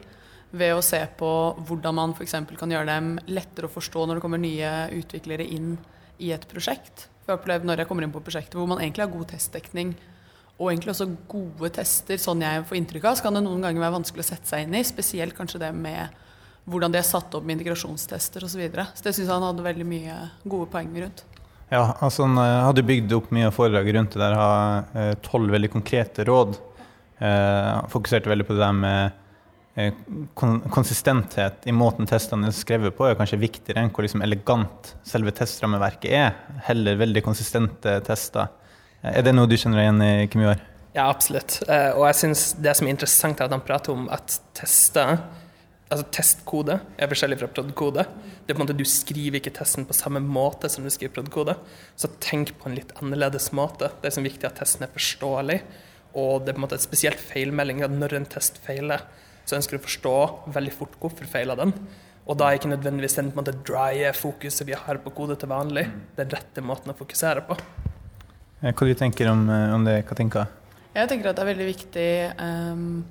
Ved 0.54 0.76
å 0.76 0.84
se 0.86 1.00
på 1.18 1.30
hvordan 1.66 1.98
man 1.98 2.14
f.eks. 2.14 2.36
kan 2.60 2.72
gjøre 2.72 2.86
dem 2.86 3.16
lettere 3.28 3.66
å 3.66 3.74
forstå 3.74 4.06
når 4.06 4.20
det 4.20 4.24
kommer 4.24 4.42
nye 4.42 4.74
utviklere 4.94 5.48
inn 5.50 5.78
i 6.22 6.30
et 6.32 6.46
prosjekt. 6.48 7.08
For 7.24 7.32
jeg 7.32 7.34
har 7.34 7.42
opplevd 7.42 7.66
når 7.66 7.82
jeg 7.82 7.90
kommer 7.90 8.06
inn 8.06 8.14
på 8.14 8.22
prosjekter 8.22 8.60
hvor 8.60 8.70
man 8.70 8.84
egentlig 8.84 9.08
har 9.08 9.16
god 9.16 9.32
testdekning, 9.34 9.96
og 10.60 10.70
egentlig 10.70 10.94
også 10.94 11.08
gode 11.28 11.72
tester, 11.74 12.20
sånn 12.22 12.44
jeg 12.46 12.66
får 12.70 12.78
inntrykk 12.78 13.08
av, 13.10 13.18
så 13.18 13.26
kan 13.26 13.40
det 13.40 13.42
noen 13.48 13.64
ganger 13.66 13.82
være 13.82 13.96
vanskelig 13.96 14.22
å 14.22 14.28
sette 14.28 14.52
seg 14.52 14.68
inn 14.68 14.78
i. 14.78 14.84
Spesielt 14.86 15.34
kanskje 15.34 15.64
det 15.64 15.72
med 15.74 16.14
hvordan 16.70 16.94
de 16.94 17.00
er 17.02 17.08
satt 17.08 17.34
opp 17.36 17.46
med 17.46 17.58
integrasjonstester 17.58 18.46
osv. 18.46 18.56
Så, 18.56 18.62
videre. 18.62 18.88
så 18.94 19.08
det 19.08 19.16
syns 19.16 19.28
jeg 19.28 19.34
han 19.34 19.48
hadde 19.50 19.66
veldig 19.66 19.88
mye 19.88 20.20
gode 20.44 20.70
poeng 20.72 20.92
rundt. 20.96 21.26
Ja, 21.74 21.88
altså 22.06 22.28
Han 22.28 22.38
eh, 22.38 22.60
hadde 22.68 22.86
bygd 22.86 23.16
opp 23.18 23.32
mye 23.34 23.50
av 23.50 23.56
foredraget 23.56 23.98
rundt 23.98 24.16
det 24.16 24.22
der, 24.22 24.38
har 24.38 25.18
tolv 25.26 25.52
veldig 25.56 25.72
konkrete 25.74 26.28
råd. 26.30 26.60
Eh, 27.24 27.70
han 27.80 27.90
fokuserte 27.90 28.30
veldig 28.30 28.48
på 28.48 28.56
det 28.56 28.64
der 28.64 28.76
med 28.78 29.12
eh, 29.76 29.94
konsistenthet 30.36 31.68
i 31.70 31.76
måten 31.76 32.10
testene 32.10 32.50
er 32.50 32.58
skrevet 32.58 32.96
på, 32.98 33.08
er 33.08 33.18
kanskje 33.20 33.42
viktigere 33.42 33.84
enn 33.84 33.94
hvor 33.94 34.06
liksom 34.06 34.24
elegant 34.26 34.94
selve 35.08 35.34
testrammeverket 35.36 36.12
er. 36.12 36.36
Heller 36.68 37.00
veldig 37.00 37.24
konsistente 37.26 38.00
tester. 38.08 38.52
Eh, 39.02 39.20
er 39.20 39.26
det 39.26 39.36
noe 39.36 39.50
du 39.50 39.58
kjenner 39.58 39.82
deg 39.82 39.90
igjen 39.90 40.06
i, 40.08 40.28
Kim 40.32 40.46
Joar? 40.46 40.66
Ja, 40.94 41.08
absolutt. 41.08 41.62
Eh, 41.68 41.92
og 41.96 42.06
jeg 42.10 42.20
synes 42.20 42.50
det 42.62 42.76
som 42.78 42.90
er 42.90 42.96
interessant, 42.98 43.40
er 43.40 43.50
at 43.50 43.56
han 43.56 43.66
prater 43.66 43.96
om 43.96 44.06
at 44.14 44.38
tester 44.58 45.18
altså 45.94 46.10
testkode 46.14 46.78
er 46.98 47.10
forskjellig 47.12 47.40
fra 47.40 47.50
prod.kode. 47.54 48.06
Det 48.44 48.52
er 48.52 48.58
på 48.58 48.62
en 48.62 48.66
måte 48.66 48.78
Du 48.78 48.86
skriver 48.90 49.40
ikke 49.40 49.54
testen 49.56 49.88
på 49.88 49.96
samme 49.98 50.22
måte 50.24 50.70
som 50.72 50.86
du 50.86 50.92
skriver 50.94 51.16
prod.kode. 51.18 51.56
Så 51.96 52.12
tenk 52.24 52.56
på 52.60 52.70
en 52.70 52.78
litt 52.78 52.94
annerledes 53.00 53.52
måte. 53.56 53.92
Det 54.02 54.10
er 54.10 54.16
så 54.18 54.24
viktig 54.26 54.50
at 54.50 54.58
testen 54.60 54.88
er 54.88 54.94
forståelig. 54.94 55.60
Og 56.14 56.44
det 56.44 56.54
er 56.54 56.58
på 56.58 56.62
en 56.62 56.66
måte 56.68 56.80
et 56.80 56.86
spesielt 56.86 57.22
feilmelding 57.22 57.84
at 57.86 57.94
når 57.94 58.18
en 58.20 58.30
test 58.30 58.60
feiler, 58.66 59.06
så 59.46 59.58
ønsker 59.58 59.78
du 59.78 59.82
å 59.82 59.88
forstå 59.88 60.18
veldig 60.56 60.74
fort 60.76 60.98
hvorfor 61.02 61.30
feiler 61.30 61.60
den. 61.60 61.74
Og 62.24 62.38
da 62.40 62.48
er 62.48 62.60
ikke 62.60 62.72
nødvendigvis 62.72 63.18
den 63.18 63.32
på 63.32 63.40
en 63.40 63.42
måte 63.42 63.56
drye 63.68 64.14
fokuset 64.16 64.68
vi 64.70 64.78
har 64.80 65.00
på 65.04 65.12
kode 65.16 65.36
til 65.40 65.52
vanlig, 65.52 65.88
den 66.16 66.30
rette 66.32 66.64
måten 66.64 66.94
å 66.94 66.98
fokusere 66.98 67.44
på. 67.50 67.58
Eh, 68.62 68.72
Hva 68.72 68.88
du 68.88 68.94
tenker 68.96 69.28
om, 69.32 69.50
eh, 69.50 69.74
om 69.76 69.84
det, 69.84 70.06
Katinka? 70.08 70.48
Jeg 70.94 71.10
tenker 71.10 71.30
at 71.30 71.36
det 71.36 71.44
er 71.44 71.52
veldig 71.52 71.68
viktig 71.68 72.10
ehm, 72.38 73.04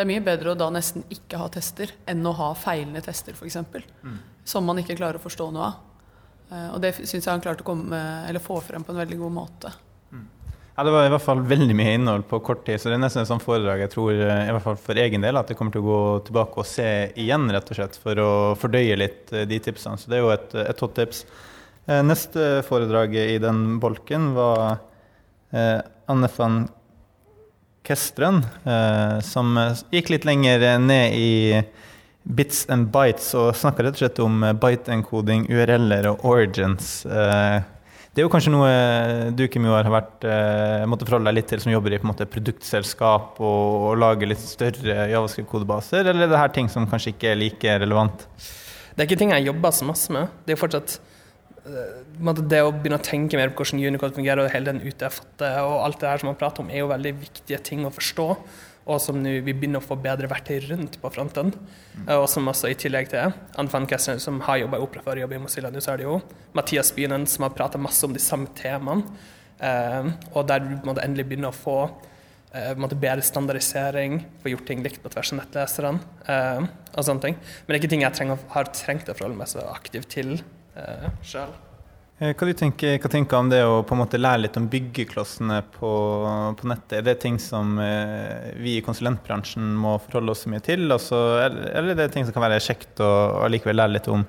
Det 0.00 0.06
er 0.06 0.08
mye 0.14 0.22
bedre 0.24 0.54
å 0.54 0.56
da 0.56 0.70
nesten 0.72 1.02
ikke 1.12 1.36
ha 1.36 1.50
tester 1.52 1.90
enn 2.08 2.24
å 2.24 2.30
ha 2.32 2.46
feilende 2.56 3.02
tester, 3.04 3.34
f.eks. 3.36 3.58
Mm. 4.00 4.14
Som 4.48 4.64
man 4.64 4.80
ikke 4.80 4.94
klarer 4.96 5.18
å 5.18 5.20
forstå 5.20 5.48
noe 5.52 5.66
av. 5.66 5.74
Eh, 6.48 6.70
og 6.72 6.78
det 6.80 6.94
syns 7.02 7.18
jeg 7.18 7.28
han 7.28 7.42
klarte 7.44 7.60
å 7.60 7.68
komme, 7.68 7.98
eller 8.24 8.40
få 8.40 8.56
frem 8.64 8.80
på 8.80 8.94
en 8.94 9.00
veldig 9.02 9.18
god 9.20 9.34
måte. 9.34 9.74
Ja, 10.14 10.86
Det 10.86 10.94
var 10.94 11.04
i 11.04 11.12
hvert 11.12 11.26
fall 11.26 11.44
veldig 11.44 11.76
mye 11.76 11.92
innhold 11.98 12.24
på 12.30 12.40
kort 12.40 12.64
tid, 12.64 12.80
så 12.80 12.88
det 12.88 12.96
er 12.96 13.02
nesten 13.02 13.20
et 13.20 13.28
sånt 13.28 13.44
foredrag 13.44 13.82
jeg 13.84 13.92
tror 13.92 14.14
eh, 14.14 14.46
i 14.46 14.56
hvert 14.56 14.64
fall 14.70 14.80
for 14.80 15.04
egen 15.04 15.20
del 15.20 15.36
at 15.36 15.52
jeg 15.52 15.60
kommer 15.60 15.76
til 15.76 15.84
å 15.84 15.90
gå 15.90 16.00
tilbake 16.30 16.64
og 16.64 16.70
se 16.72 16.88
igjen, 17.20 17.44
rett 17.52 17.68
og 17.68 17.82
slett, 17.82 18.00
for 18.00 18.24
å 18.24 18.32
fordøye 18.56 18.96
litt 18.96 19.36
eh, 19.36 19.44
de 19.52 19.60
tipsene. 19.60 20.00
Så 20.00 20.08
det 20.08 20.16
er 20.16 20.24
jo 20.24 20.32
et, 20.32 20.56
et 20.64 20.80
hot 20.80 20.96
tips. 20.96 21.26
Neste 21.90 22.62
foredrag 22.64 23.12
i 23.20 23.36
den 23.42 23.80
bolken 23.82 24.30
var 24.36 24.78
Anne 25.50 26.28
van 26.36 26.58
Kestren, 27.90 28.44
eh, 28.64 29.18
som 29.26 29.56
eh, 29.58 29.80
gikk 29.96 30.12
litt 30.12 30.26
lenger 30.28 30.62
ned 30.78 31.16
i 31.16 31.62
bits 32.22 32.68
and 32.70 32.86
bites 32.94 33.32
og 33.34 33.56
snakka 33.58 33.82
rett 33.82 33.96
og 33.98 34.02
slett 34.04 34.20
om 34.22 34.44
eh, 34.46 34.54
byte-encoding, 34.54 35.48
URL-er 35.50 36.06
og 36.12 36.22
origins. 36.30 37.00
Det 38.10 38.22
er 38.22 38.26
jo 38.26 38.30
kanskje 38.30 38.52
noe 38.54 38.70
du 39.34 39.44
Kim 39.50 39.66
har 39.70 39.86
vært, 39.90 40.24
måtte 40.90 41.06
forholde 41.06 41.30
deg 41.30 41.36
litt 41.38 41.48
til, 41.52 41.60
som 41.62 41.70
jobber 41.70 41.94
i 41.94 42.00
måte, 42.02 42.26
produktselskap 42.30 43.38
og, 43.38 43.84
og 43.90 44.00
lager 44.02 44.32
litt 44.32 44.42
større 44.42 45.06
javascript-kodebaser, 45.12 46.10
eller 46.10 46.26
er 46.26 46.32
det 46.32 46.40
her 46.42 46.50
ting 46.54 46.70
som 46.70 46.88
kanskje 46.90 47.14
ikke 47.14 47.30
er 47.30 47.38
like 47.38 47.76
relevant? 47.84 48.26
Det 48.90 49.04
er 49.04 49.06
ikke 49.06 49.20
ting 49.22 49.34
jeg 49.34 49.46
jobber 49.46 49.74
så 49.74 49.86
masse 49.86 50.14
med. 50.14 50.26
Det 50.42 50.52
er 50.52 50.58
jo 50.58 50.62
fortsatt 50.64 50.98
det 51.64 52.62
å 52.64 52.72
begynne 52.72 52.98
å 52.98 53.04
tenke 53.04 53.38
mer 53.38 53.52
på 53.52 53.62
hvordan 53.62 53.82
Unicode 53.92 54.16
fungerer, 54.16 54.42
og 54.44 54.52
hele 54.54 54.72
den 54.72 54.82
UTF-8 54.86 55.52
og 55.66 55.76
alt 55.84 56.00
det 56.00 56.08
her 56.08 56.22
som 56.22 56.30
man 56.30 56.38
prater 56.40 56.64
om, 56.64 56.70
er 56.72 56.82
jo 56.82 56.90
veldig 56.90 57.14
viktige 57.20 57.60
ting 57.66 57.86
å 57.86 57.92
forstå. 57.94 58.28
Og 58.90 58.98
som 59.02 59.18
nå 59.20 59.36
vi 59.44 59.52
begynner 59.52 59.82
å 59.82 59.84
få 59.84 59.98
bedre 60.00 60.30
verktøy 60.30 60.56
rundt 60.70 60.96
på 61.02 61.10
fronten. 61.12 61.52
Mm. 61.52 62.06
Og 62.16 62.24
som 62.32 62.48
også 62.50 62.70
i 62.72 62.78
tillegg 62.80 63.10
til 63.12 63.20
Anne 63.28 63.70
van 63.70 63.86
Kessler, 63.86 64.18
som 64.22 64.40
har 64.46 64.62
jobba 64.62 64.80
i 64.80 64.86
Opera 64.86 65.04
før, 65.04 65.20
jobber 65.20 65.36
i 65.36 65.42
Mozilla 65.42 65.70
nå, 65.70 65.82
så 65.84 65.92
er 65.92 66.00
det 66.00 66.08
jo 66.08 66.16
Mathias 66.56 66.90
Bynen, 66.96 67.28
som 67.30 67.46
har 67.46 67.54
prata 67.54 67.78
masse 67.78 68.02
om 68.08 68.16
de 68.16 68.22
samme 68.24 68.50
temaene. 68.58 69.20
Eh, 69.60 70.08
og 70.32 70.46
der 70.48 70.64
du 70.64 70.72
måte 70.88 71.04
endelig 71.04 71.28
begynner 71.28 71.52
å 71.52 71.56
få 71.56 71.76
eh, 72.56 72.72
bedre 72.72 73.20
standardisering, 73.22 74.22
få 74.40 74.54
gjort 74.54 74.66
ting 74.72 74.80
likt 74.86 75.04
på 75.04 75.12
tvers 75.12 75.34
av 75.34 75.42
nettleserne 75.42 76.00
eh, 76.24 76.64
og 76.94 77.04
sånne 77.04 77.26
ting. 77.26 77.36
Men 77.36 77.68
det 77.68 77.76
er 77.76 77.82
ikke 77.82 77.92
ting 77.92 78.06
jeg 78.06 78.16
trenger, 78.16 78.48
har 78.56 78.72
trengt 78.72 79.12
å 79.12 79.18
forholde 79.18 79.42
meg 79.42 79.52
så 79.52 79.68
aktivt 79.68 80.10
til 80.16 80.38
uh, 80.80 81.10
sjøl. 81.22 81.52
Eh, 82.20 82.34
Hva 82.36 82.46
du 82.46 82.52
tenker 82.52 82.98
hva 83.00 83.08
tenker 83.08 83.32
du 83.32 83.38
om 83.38 83.48
det 83.48 83.60
å 83.64 83.78
på 83.86 83.96
en 83.96 84.02
måte 84.02 84.20
lære 84.20 84.42
litt 84.42 84.56
om 84.60 84.66
byggeklossene 84.68 85.62
på, 85.72 85.92
på 86.60 86.68
nettet? 86.68 86.98
Er 86.98 87.06
det 87.06 87.14
ting 87.22 87.38
som 87.40 87.78
eh, 87.80 88.50
vi 88.60 88.76
i 88.76 88.82
konsulentbransjen 88.84 89.70
må 89.80 89.94
forholde 90.04 90.34
oss 90.34 90.44
mye 90.52 90.60
til? 90.64 90.84
Altså, 90.92 91.16
eller 91.46 91.70
eller 91.80 91.94
er 91.94 92.02
det 92.02 92.10
ting 92.12 92.28
som 92.28 92.36
kan 92.36 92.44
være 92.44 92.60
kjekt 92.64 93.00
å 93.00 93.08
å 93.08 93.46
allikevel 93.46 93.80
lære 93.80 93.96
litt 93.96 94.10
om? 94.12 94.26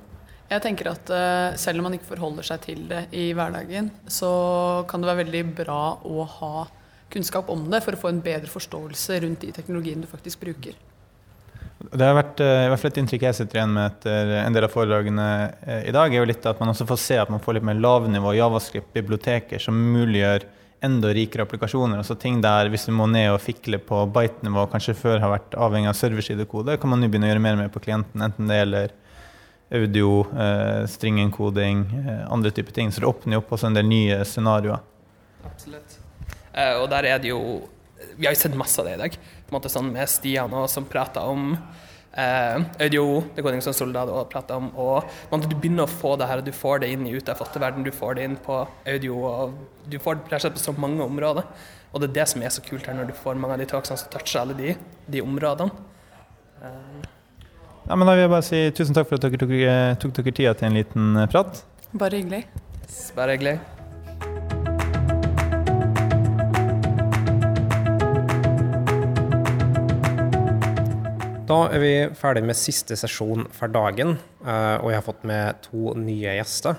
Jeg 0.51 0.63
tenker 0.63 0.91
at 0.91 1.11
eh, 1.15 1.57
selv 1.59 1.79
om 1.79 1.89
man 1.89 1.97
ikke 1.97 2.13
forholder 2.13 2.47
seg 2.47 2.63
til 2.63 2.85
det 2.87 3.05
i 3.15 3.29
hverdagen, 3.35 3.91
så 4.07 4.31
kan 4.87 5.03
det 5.03 5.11
være 5.11 5.23
veldig 5.25 5.43
bra 5.59 5.81
å 6.07 6.25
ha 6.39 6.65
kunnskap 7.11 7.51
om 7.51 7.67
det 7.71 7.83
for 7.83 7.95
å 7.95 8.01
få 8.05 8.11
en 8.11 8.23
bedre 8.23 8.51
forståelse 8.51 9.19
rundt 9.25 9.43
de 9.43 9.51
teknologiene 9.55 10.07
du 10.07 10.11
faktisk 10.11 10.43
bruker. 10.43 10.79
Det 11.89 12.05
har 12.05 12.17
vært 12.17 12.41
eh, 12.43 12.65
i 12.65 12.69
hvert 12.71 12.81
fall 12.81 12.91
et 12.91 13.01
inntrykk 13.01 13.27
jeg 13.27 13.37
sitter 13.37 13.59
igjen 13.59 13.75
med 13.75 13.87
etter 13.89 14.31
en 14.41 14.55
del 14.55 14.67
av 14.67 14.73
foredragene 14.73 15.27
eh, 15.65 15.83
i 15.89 15.93
dag, 15.95 16.13
er 16.13 16.21
jo 16.21 16.29
litt 16.29 16.45
at 16.45 16.61
man 16.61 16.73
også 16.73 16.87
får 16.89 16.99
se 17.01 17.19
at 17.21 17.31
man 17.33 17.41
får 17.43 17.57
litt 17.57 17.67
mer 17.67 17.79
lavnivå 17.81 18.33
javascript-biblioteker 18.37 19.63
som 19.63 19.77
muliggjør 19.95 20.45
enda 20.81 21.11
rikere 21.13 21.45
applikasjoner. 21.45 21.99
Altså 22.01 22.17
ting 22.17 22.39
der 22.41 22.69
hvis 22.73 22.87
du 22.89 22.93
må 22.97 23.05
ned 23.09 23.29
og 23.35 23.41
fikle 23.43 23.77
på 23.85 24.03
byte-nivå, 24.13 24.65
kanskje 24.71 24.97
før 24.97 25.21
har 25.21 25.33
vært 25.35 25.57
avhengig 25.57 25.91
av 25.91 25.97
serversidekode, 25.99 26.77
kan 26.81 26.91
man 26.91 27.03
nå 27.03 27.09
begynne 27.09 27.29
å 27.29 27.33
gjøre 27.33 27.45
mer 27.45 27.59
med 27.59 27.73
på 27.73 27.83
klienten, 27.85 28.23
enten 28.25 28.49
det 28.49 28.61
gjelder 28.61 28.95
audio, 29.71 30.25
eh, 30.37 30.85
stringenkoding, 30.87 31.85
eh, 32.07 32.31
andre 32.33 32.51
typer 32.51 32.71
ting. 32.71 32.91
Så 32.91 32.99
det 32.99 33.07
åpner 33.07 33.37
jo 33.37 33.43
opp 33.43 33.53
også 33.55 33.69
en 33.69 33.77
del 33.77 33.87
nye 33.87 34.23
scenarioer. 34.27 34.81
Absolutt. 35.45 35.99
Eh, 36.53 36.73
og 36.81 36.89
der 36.89 37.05
er 37.05 37.19
det 37.19 37.31
jo 37.31 37.69
Vi 38.17 38.25
har 38.25 38.33
jo 38.33 38.39
sett 38.41 38.55
masse 38.57 38.79
av 38.81 38.85
det 38.85 38.93
i 38.95 38.97
dag. 38.97 39.15
På 39.51 39.57
en 39.57 39.59
måte 39.59 39.71
sånn 39.73 39.89
Med 39.91 40.07
Stian 40.07 40.53
og 40.55 40.69
som 40.71 40.85
prater 40.87 41.27
om 41.27 41.49
eh, 42.15 42.55
audio, 42.85 43.03
det 43.35 43.43
går 43.43 43.57
inn 43.57 43.63
som 43.65 43.75
Soldat 43.75 44.07
og 44.07 44.29
prater 44.31 44.55
om, 44.55 44.69
og 44.79 45.03
på 45.03 45.27
en 45.27 45.41
måte, 45.41 45.49
du 45.51 45.57
begynner 45.59 45.83
å 45.83 45.91
få 45.91 46.13
det 46.15 46.29
her, 46.29 46.39
og 46.39 46.47
du 46.47 46.55
får 46.55 46.83
det 46.83 46.91
inn 46.95 47.03
i 47.03 47.11
UTF-8-verden, 47.17 47.83
du 47.83 47.91
får 47.91 48.15
det 48.15 48.29
inn 48.29 48.37
på 48.39 48.61
audio, 48.63 49.17
og 49.27 49.89
du 49.91 49.99
får 49.99 50.21
det 50.29 50.39
på 50.55 50.63
så 50.63 50.75
mange 50.79 51.03
områder. 51.03 51.51
Og 51.91 51.99
det 51.99 52.13
er 52.13 52.15
det 52.21 52.27
som 52.31 52.47
er 52.47 52.55
så 52.55 52.63
kult 52.63 52.87
her, 52.87 52.95
når 52.95 53.11
du 53.11 53.17
får 53.19 53.35
mange 53.35 53.57
av 53.57 53.59
de 53.59 53.67
talksene 53.67 53.99
som 53.99 54.13
toucher 54.13 54.45
alle 54.45 54.55
de, 54.55 54.77
de 55.11 55.23
områdene. 55.25 55.91
Ja, 57.89 57.97
men 57.97 58.07
da 58.07 58.15
vil 58.15 58.23
jeg 58.23 58.31
bare 58.31 58.47
si 58.47 58.63
tusen 58.77 58.95
takk 58.95 59.09
for 59.09 59.19
at 59.19 59.27
dere 59.27 59.41
tok, 59.41 59.51
eh, 59.51 59.91
tok 59.99 60.15
dere 60.21 60.35
tida 60.37 60.55
til 60.55 60.69
en 60.69 60.79
liten 60.79 61.11
eh, 61.19 61.27
prat. 61.27 61.63
Bare 61.91 62.21
hyggelig. 62.21 62.45
Bare 63.17 63.35
hyggelig. 63.35 63.80
Da 71.51 71.65
er 71.67 71.81
vi 71.83 71.95
ferdig 72.15 72.45
med 72.47 72.55
siste 72.55 72.95
sesjon 72.95 73.41
for 73.51 73.71
dagen, 73.73 74.13
eh, 74.39 74.77
og 74.79 74.87
jeg 74.87 74.95
har 74.95 75.03
fått 75.03 75.25
med 75.27 75.57
to 75.65 75.91
nye 75.99 76.37
gjester. 76.37 76.77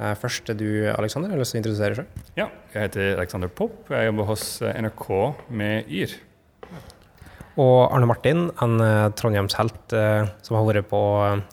Eh, 0.00 0.14
Først 0.16 0.48
er 0.48 0.56
du, 0.56 0.68
Aleksander, 0.94 1.28
har 1.34 1.36
lyst 1.36 1.52
til 1.52 1.58
å 1.58 1.60
introdusere 1.60 1.92
deg 1.92 1.98
selv? 1.98 2.30
Ja, 2.38 2.46
jeg 2.72 2.86
heter 2.86 3.18
Alexander 3.18 3.52
Popp. 3.52 3.90
Jeg 3.92 4.08
jobber 4.08 4.30
hos 4.30 4.46
eh, 4.62 4.78
NRK 4.80 5.04
med 5.60 5.92
Yr. 5.92 6.14
Og 7.60 7.76
Arne 7.90 8.08
Martin, 8.08 8.46
en 8.62 8.78
trondheimshelt 9.18 9.92
som 10.46 10.56
har 10.56 10.66
vært 10.68 10.86
på 10.92 11.00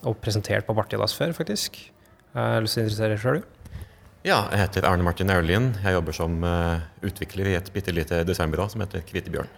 og 0.06 0.18
presentert 0.22 0.68
på 0.68 0.76
Bartidas 0.78 1.18
før, 1.18 1.34
faktisk. 1.34 1.80
Jeg 1.82 2.38
Har 2.38 2.62
lyst 2.62 2.78
til 2.78 2.84
å 2.84 2.86
introdusere 2.86 3.16
deg 3.16 3.24
sjøl, 3.24 3.42
du? 3.42 3.80
Ja, 4.30 4.44
jeg 4.54 4.62
heter 4.62 4.86
Arne 4.86 5.04
Martin 5.04 5.34
Aulien. 5.34 5.72
Jeg 5.82 5.98
jobber 5.98 6.14
som 6.14 6.38
utvikler 7.02 7.50
i 7.50 7.58
et 7.58 7.74
bitte 7.74 7.92
lite 7.92 8.22
designbyrå 8.30 8.70
som 8.70 8.86
heter 8.86 9.02
Kvitebjørn. 9.10 9.50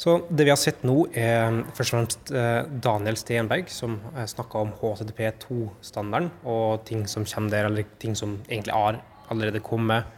Så 0.00 0.16
det 0.26 0.46
vi 0.46 0.50
har 0.50 0.58
sett 0.58 0.82
nå, 0.82 1.04
er 1.14 1.62
først 1.76 1.92
og 1.92 1.94
fremst 1.94 2.32
eh, 2.34 2.66
Daniel 2.82 3.16
Stenberg, 3.18 3.70
som 3.70 4.00
snakka 4.26 4.64
om 4.64 4.72
HTTP2-standarden 4.80 6.32
og 6.50 6.82
ting 6.88 7.06
som 7.10 7.26
kommer 7.28 7.54
der, 7.54 7.68
eller 7.70 7.86
ting 8.02 8.18
som 8.18 8.40
egentlig 8.48 8.74
har 8.74 8.98
allerede 9.32 9.62
kommet, 9.64 10.10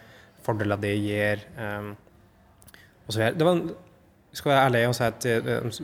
fordeler 0.46 0.80
det 0.80 0.94
gir, 1.00 1.44
eh, 1.58 1.92
og 3.06 3.12
så 3.12 3.20
videre. 3.20 3.36
Det 3.38 3.46
var 3.46 3.58
en, 3.58 3.70
skal 4.36 4.52
være 4.52 4.66
ærlig 4.68 4.82
og 4.88 4.96
si 4.98 5.06
at 5.06 5.28
eh, 5.30 5.80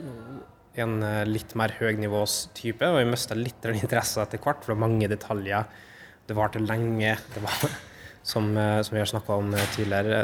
en 0.83 0.95
eh, 1.05 1.23
litt 1.29 1.55
mer 1.59 1.75
høynivåstype, 1.79 2.89
og 2.89 3.01
jeg 3.01 3.11
mista 3.11 3.37
litt 3.37 3.69
interesse 3.73 4.23
etter 4.23 4.41
hvert, 4.41 4.63
for 4.63 4.73
det 4.73 4.77
var 4.77 4.85
mange 4.87 5.09
detaljer. 5.11 5.81
Det 6.27 6.37
varte 6.37 6.61
lenge. 6.63 7.17
Det 7.33 7.43
var, 7.43 7.77
som, 8.31 8.53
som 8.55 8.95
vi 8.95 9.01
har 9.01 9.09
snakka 9.09 9.39
om 9.41 9.55
tidligere 9.75 10.23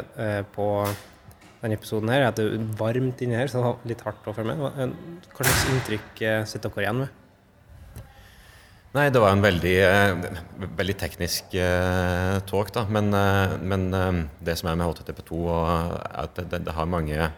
på 0.54 0.66
denne 1.60 1.76
episoden 1.76 2.08
her, 2.12 2.24
er 2.24 2.30
at 2.30 2.38
det 2.40 2.46
er 2.56 2.68
varmt 2.78 3.20
inni 3.24 3.36
her, 3.36 3.50
så 3.50 3.58
det 3.60 3.66
var 3.66 3.88
litt 3.90 4.04
hardt 4.06 4.28
å 4.30 4.34
følge 4.36 4.54
med. 4.56 4.62
Hva- 4.64 5.44
slags 5.44 5.66
inntrykk 5.68 6.22
eh, 6.24 6.44
sitter 6.48 6.72
dere 6.72 6.86
igjen 6.86 7.02
med? 7.02 7.16
Nei, 8.96 9.04
det 9.14 9.20
var 9.22 9.36
en 9.36 9.44
veldig, 9.44 9.74
eh, 9.86 10.24
veldig 10.80 10.96
teknisk 10.98 11.52
eh, 11.60 12.40
talk, 12.48 12.72
da. 12.74 12.86
Men, 12.90 13.12
men 13.60 13.86
det 14.40 14.56
som 14.58 14.70
er 14.72 14.80
med 14.80 14.88
HTTP2, 14.88 15.44
er 15.52 15.94
at 16.24 16.40
det, 16.40 16.64
det, 16.64 16.74
har 16.74 16.90
mange 16.90 17.30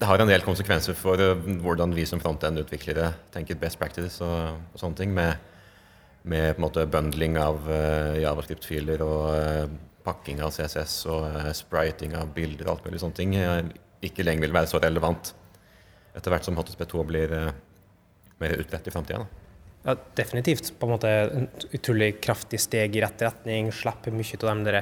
Det 0.00 0.08
har 0.08 0.18
en 0.18 0.32
del 0.32 0.42
konsekvenser 0.42 0.96
for 0.98 1.20
hvordan 1.44 1.94
vi 1.94 2.08
som 2.08 2.20
frontend-utviklere 2.24 3.12
tenker 3.36 3.60
best 3.60 3.78
practice 3.78 4.24
og, 4.24 4.56
og 4.72 4.80
sånne 4.80 4.98
ting. 4.98 5.12
Med, 5.14 5.36
med 6.24 6.54
på 6.54 6.62
en 6.62 6.64
måte 6.64 6.88
bundling 6.88 7.36
av 7.36 7.68
javascript-filer 8.16 9.04
og 9.04 9.76
pakking 10.04 10.42
av 10.44 10.52
CSS 10.54 10.98
og 11.12 11.28
eh, 11.30 11.52
spriting 11.56 12.14
av 12.18 12.32
bilder 12.36 12.68
og 12.68 12.76
alt 12.76 12.88
mulig 12.88 13.00
sånne 13.02 13.18
ting 13.18 13.34
eh, 13.38 13.62
ikke 14.04 14.26
lenger 14.26 14.46
vil 14.46 14.56
være 14.56 14.70
så 14.70 14.80
relevant 14.82 15.32
etter 16.14 16.30
hvert 16.30 16.46
som 16.46 16.58
HTTP2 16.58 17.06
blir 17.08 17.32
eh, 17.34 17.50
mer 18.42 18.54
utbredt 18.60 18.90
i 18.90 18.94
framtida. 18.94 19.24
Ja, 19.84 19.96
definitivt. 20.16 20.70
På 20.78 20.86
en 20.86 20.94
måte 20.94 21.10
et 21.10 21.66
utrolig 21.76 22.14
kraftig 22.24 22.60
steg 22.62 22.96
i 22.96 23.02
rett 23.04 23.20
retning. 23.20 23.68
Slipper 23.74 24.14
mye 24.16 24.38
av 24.38 24.46
dem 24.48 24.62
der. 24.64 24.78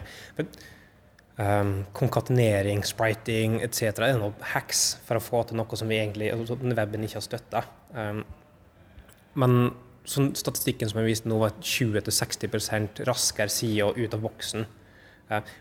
Um, 1.42 1.72
konkatenering, 1.96 2.84
spriting 2.86 3.56
etc. 3.64 3.88
er 4.04 4.18
noen 4.20 4.36
hacks 4.52 4.82
for 5.06 5.18
å 5.18 5.24
få 5.24 5.40
til 5.48 5.56
noe 5.58 5.78
som 5.80 5.88
vi 5.90 5.96
egentlig 5.96 6.28
altså, 6.30 6.58
weben 6.60 7.06
ikke 7.06 7.18
har 7.18 7.24
støtta. 7.24 7.64
Um, 7.96 8.20
men 9.42 9.56
sånn, 10.04 10.34
statistikken 10.38 10.92
som 10.92 11.00
jeg 11.00 11.08
vist 11.08 11.26
nå, 11.26 11.40
var 11.40 11.56
20-60% 11.56 13.02
raskere 13.08 13.50
sider 13.50 13.96
ut 13.96 14.14
av 14.14 14.22
boksen. 14.22 14.68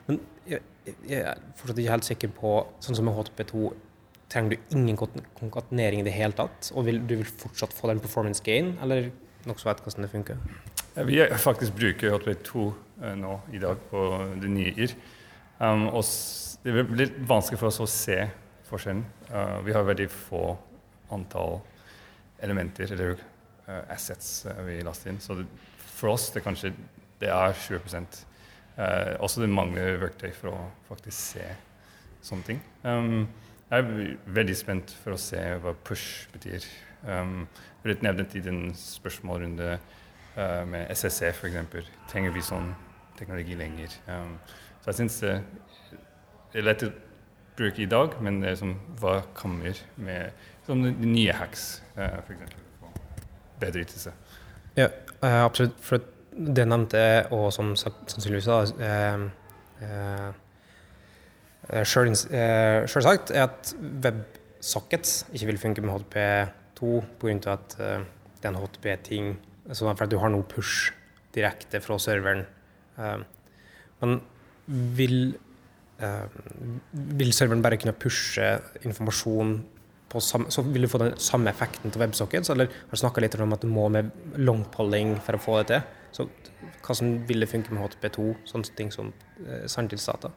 Men 0.07 0.19
jeg, 0.49 0.61
er 1.07 1.39
fortsatt 1.59 1.79
ikke 1.79 1.95
helt 1.95 2.07
sikker 2.07 2.33
på, 2.35 2.53
sånn 2.83 2.97
som 2.97 3.07
med 3.07 3.17
HTP2 3.17 3.71
trenger 4.31 4.55
du 4.55 4.75
ingen 4.77 4.97
konkatenering 4.97 6.01
i 6.01 6.07
det 6.07 6.13
hele 6.15 6.35
tatt? 6.37 6.71
Og 6.75 6.87
vil, 6.87 7.01
du 7.07 7.17
vil 7.19 7.27
fortsatt 7.27 7.75
få 7.75 7.91
den 7.91 8.01
performance 8.03 8.43
gain, 8.43 8.73
eller 8.83 9.11
noe 9.47 9.59
så 9.59 9.71
vet 9.71 9.83
hvordan 9.85 10.07
det 10.07 10.11
funker? 10.11 10.43
Vi 11.07 11.19
faktisk 11.39 11.75
bruker 11.77 12.17
HTP2 12.17 12.67
eh, 13.03 13.17
nå 13.19 13.37
i 13.55 13.61
dag 13.63 13.79
på 13.91 14.05
det 14.41 14.51
nye 14.51 14.73
IR. 14.75 14.95
Um, 15.61 15.87
og 15.93 16.03
det 16.65 16.85
blir 16.89 17.13
vanskelig 17.29 17.59
for 17.61 17.69
oss 17.69 17.79
å 17.83 17.89
se 17.89 18.17
forskjellen. 18.67 19.03
Uh, 19.29 19.59
vi 19.65 19.75
har 19.75 19.85
veldig 19.87 20.07
få 20.11 20.55
antall 21.13 21.59
elementer 22.41 22.91
eller 22.95 23.13
uh, 23.67 23.83
assets 23.93 24.47
uh, 24.49 24.57
vi 24.65 24.79
laster 24.83 25.11
inn. 25.11 25.21
Så 25.21 25.37
det, 25.37 25.45
for 25.91 26.15
oss 26.15 26.31
det 26.33 26.43
kanskje 26.43 26.73
det 27.21 27.29
er 27.29 27.53
20 27.67 28.25
uh, 28.77 29.17
Også 29.23 29.43
det 29.43 29.49
mangler 29.51 29.99
verktøy 30.01 30.31
for 30.35 30.53
å 30.53 30.61
faktisk 30.89 31.35
se 31.35 31.47
sånne 32.21 32.47
ting. 32.47 32.61
Um, 32.83 33.27
jeg 33.71 33.83
er 33.85 34.15
veldig 34.35 34.55
spent 34.57 34.93
for 35.03 35.15
å 35.15 35.19
se 35.21 35.39
hva 35.63 35.73
push 35.87 36.27
betyr. 36.33 36.65
Um, 37.07 37.45
ble 37.81 37.95
nevnt 38.03 38.35
i 38.37 38.43
den 38.43 38.73
spørsmålrunde 38.77 39.69
uh, 39.77 40.63
med 40.69 40.91
SSC 40.91 41.31
f.eks. 41.31 41.87
Trenger 42.11 42.35
vi 42.35 42.43
sånn 42.45 42.73
teknologi 43.19 43.55
lenger? 43.57 43.95
Um, 44.11 44.35
så 44.81 44.91
jeg 44.91 44.99
syns 44.99 45.19
det, 45.23 45.37
er 46.51 46.67
lett 46.67 46.83
å 46.83 46.91
bruke 47.57 47.83
i 47.83 47.89
dag, 47.89 48.17
men 48.23 48.41
det 48.41 48.53
er 48.53 48.59
som, 48.59 48.75
hva 48.99 49.21
kommer 49.37 49.77
med 49.95 50.35
som 50.67 50.83
de 50.83 50.91
nye 51.07 51.33
hacks, 51.35 51.79
uh, 51.95 52.19
f.eks. 52.21 52.57
Bedre 53.61 53.85
ytelse. 53.85 54.13
Ja, 54.75 54.87
absolutt. 55.21 55.77
Det 56.31 56.63
nevnte 56.67 57.03
og 57.35 57.49
som 57.55 57.73
sannsynligvis 57.75 58.47
da, 58.47 58.61
eh, 58.87 59.25
uh, 59.81 60.31
Eh, 61.69 61.85
Selvsagt 62.89 63.31
er 63.31 63.45
at 63.45 63.73
websockets 63.79 65.21
ikke 65.31 65.51
vil 65.51 65.61
funke 65.61 65.83
med 65.85 65.93
HTP2 65.93 67.03
pga. 67.21 67.53
at 67.53 67.77
eh, 67.79 68.03
det 68.41 68.47
er 68.47 68.49
en 68.49 68.61
HTP-ting. 68.63 69.37
Sånn 69.71 69.91
at 69.91 70.09
du 70.09 70.17
har 70.17 70.33
noe 70.33 70.43
push 70.43 70.91
direkte 71.35 71.79
fra 71.79 71.99
serveren. 72.01 72.45
Eh, 72.97 73.21
men 74.01 74.19
vil, 74.97 75.35
vil 77.21 77.33
serveren 77.37 77.61
bare 77.61 77.77
kunne 77.77 77.93
pushe 77.93 78.55
informasjon 78.81 79.59
samme, 80.17 80.49
så 80.51 80.63
vil 80.65 80.83
du 80.83 80.89
få 80.91 80.99
den 80.99 81.13
samme 81.21 81.51
effekten 81.53 81.91
til 81.93 82.01
WebSockets, 82.01 82.49
eller 82.49 82.67
har 82.67 82.91
du 82.91 82.99
snakka 82.99 83.21
litt 83.21 83.37
om 83.39 83.53
at 83.53 83.61
du 83.61 83.69
må 83.71 83.85
med 83.93 84.09
longpolling 84.35 85.13
for 85.23 85.37
å 85.37 85.39
få 85.39 85.59
det 85.61 85.67
til? 85.69 86.00
Så 86.11 86.27
hvordan 86.85 87.27
vil 87.27 87.43
det 87.43 87.49
funke 87.49 87.73
med 87.73 87.83
HTP2, 87.85 88.25
sånne 88.49 88.77
ting 88.77 88.91
som 88.93 89.11
eh, 89.45 89.67
sanntidsdata? 89.71 90.31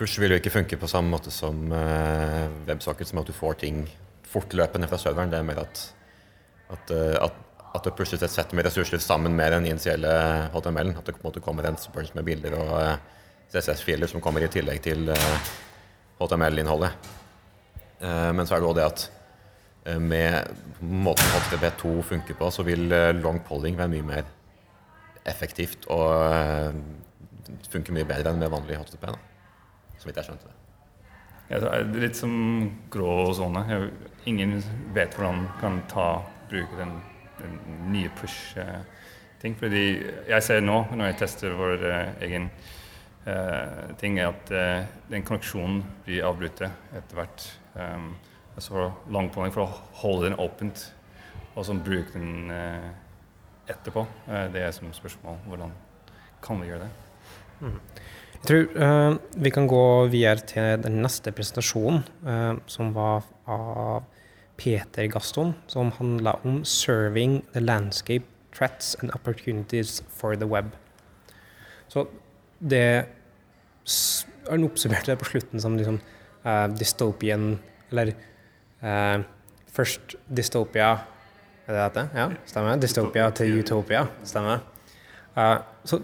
Push 0.00 0.20
vil 0.20 0.34
jo 0.34 0.40
ikke 0.40 0.52
funke 0.52 0.78
på 0.80 0.88
samme 0.88 1.12
måte 1.12 1.32
som 1.32 1.70
eh, 1.76 2.48
WebSocket, 2.68 3.08
som 3.08 3.20
at 3.22 3.28
du 3.28 3.36
får 3.36 3.60
ting 3.64 3.84
fortløpende 4.30 4.88
fra 4.88 4.98
serveren. 5.00 5.32
Det 5.32 5.40
er 5.40 5.46
mer 5.46 5.62
at, 5.64 5.80
at, 6.70 6.92
uh, 6.94 7.16
at, 7.26 7.38
at 7.74 7.86
det 7.86 7.96
pushes 7.98 8.22
et 8.22 8.30
sett 8.30 8.52
med 8.54 8.68
ressurser 8.68 9.02
sammen 9.02 9.34
med 9.36 9.50
den 9.56 9.66
initielle 9.72 10.12
HTML-en. 10.54 10.94
At 11.00 11.08
det 11.08 11.16
på 11.16 11.24
en 11.24 11.30
måte 11.30 11.42
kommer 11.42 11.66
en 11.66 11.80
burns 11.94 12.12
med 12.14 12.28
bilder 12.28 12.54
og 12.60 12.74
eh, 12.78 13.00
CSS-filer 13.50 14.06
som 14.06 14.22
kommer 14.22 14.44
i 14.46 14.52
tillegg 14.52 14.78
til 14.84 15.10
HTML-innholdet. 16.20 17.08
men 18.00 18.46
så 18.46 18.54
er 18.54 18.60
det 18.62 18.68
òg 18.68 18.76
det 18.78 18.84
at 18.86 19.02
med 20.00 20.50
måten 20.84 21.30
HTTP2 21.32 21.92
funker 22.04 22.36
på, 22.36 22.50
så 22.52 22.64
vil 22.66 22.92
long 23.16 23.38
polling 23.46 23.78
være 23.78 23.92
mye 23.94 24.06
mer 24.10 24.28
effektivt 25.28 25.86
og 25.88 26.76
funke 27.72 27.94
mye 27.96 28.08
bedre 28.08 28.34
enn 28.34 28.42
med 28.42 28.52
vanlig 28.52 28.76
HTTP. 28.76 29.08
Da 29.08 29.18
så 30.00 30.08
vidt 30.08 30.20
jeg 30.20 30.30
skjønte 30.30 30.48
det. 30.48 30.56
Ja, 31.50 31.58
det 31.60 31.70
er 31.74 32.04
litt 32.06 32.18
som 32.18 32.34
grå 32.92 33.14
sone. 33.36 33.64
Ingen 34.30 34.60
vet 34.96 35.16
hvordan 35.16 35.42
man 35.42 35.48
kan 35.60 35.80
ta, 35.90 36.08
bruke 36.50 36.78
den, 36.78 36.94
den 37.40 37.56
nye 37.92 38.12
push-ting. 38.20 39.56
Fordi 39.60 39.84
jeg 40.30 40.46
ser 40.46 40.64
nå, 40.64 40.78
når 40.94 41.10
jeg 41.10 41.18
tester 41.24 41.56
vår 41.58 41.84
egen 42.24 42.48
uh, 43.26 43.90
ting, 44.00 44.20
at 44.22 44.54
uh, 44.54 44.86
den 45.10 45.26
konneksjonen 45.26 45.82
blir 46.06 46.24
avbrutt 46.30 46.64
etter 46.64 47.18
hvert. 47.18 47.48
Um, 47.74 48.12
så 48.60 48.90
langplanlegging 49.10 49.54
for 49.54 49.66
å 49.66 50.00
holde 50.02 50.28
den 50.28 50.38
åpent, 50.40 50.86
og 51.54 51.66
så 51.66 51.74
bruke 51.74 52.12
den 52.14 52.50
etterpå. 53.70 54.06
det 54.52 54.62
er 54.62 54.70
som 54.74 54.92
spørsmål. 54.92 55.38
Hvordan 55.48 55.72
kan 56.42 56.60
vi 56.60 56.70
gjøre 56.70 56.86
det? 56.86 56.90
Mm. 57.60 57.80
Jeg 58.34 58.48
tror 58.48 58.68
uh, 58.80 59.16
vi 59.44 59.50
kan 59.50 59.66
gå 59.68 59.84
videre 60.12 60.46
til 60.48 60.82
den 60.84 61.02
neste 61.02 61.32
presentasjonen, 61.36 62.04
som 62.70 62.94
var 62.96 63.26
av 63.46 64.06
Peter 64.60 65.06
Gaston, 65.06 65.54
som 65.66 65.92
handla 65.92 66.38
om 66.44 66.62
'Serving 66.64 67.42
the 67.52 67.60
Landscape 67.60 68.24
Threats 68.52 68.96
and 69.00 69.10
Opportunities 69.14 70.02
for 70.08 70.34
the 70.34 70.46
Web'. 70.46 70.70
Så 71.88 72.06
det 72.60 73.06
Han 74.50 74.64
oppsummerte 74.64 75.06
det 75.06 75.18
på 75.18 75.24
slutten 75.24 75.60
som 75.60 75.76
liksom 75.76 76.00
dystopian 76.78 77.58
Eller 77.90 78.14
først 78.80 80.14
dystopia 80.26 80.90
Er 81.68 81.74
det 81.76 81.82
dette? 81.84 82.04
Ja, 82.16 82.26
stemmer. 82.48 82.78
Dystopia 82.82 83.28
til 83.36 83.60
utopia. 83.60 84.06
Stemmer. 84.26 84.64
Uh, 85.36 85.60
så, 85.86 86.00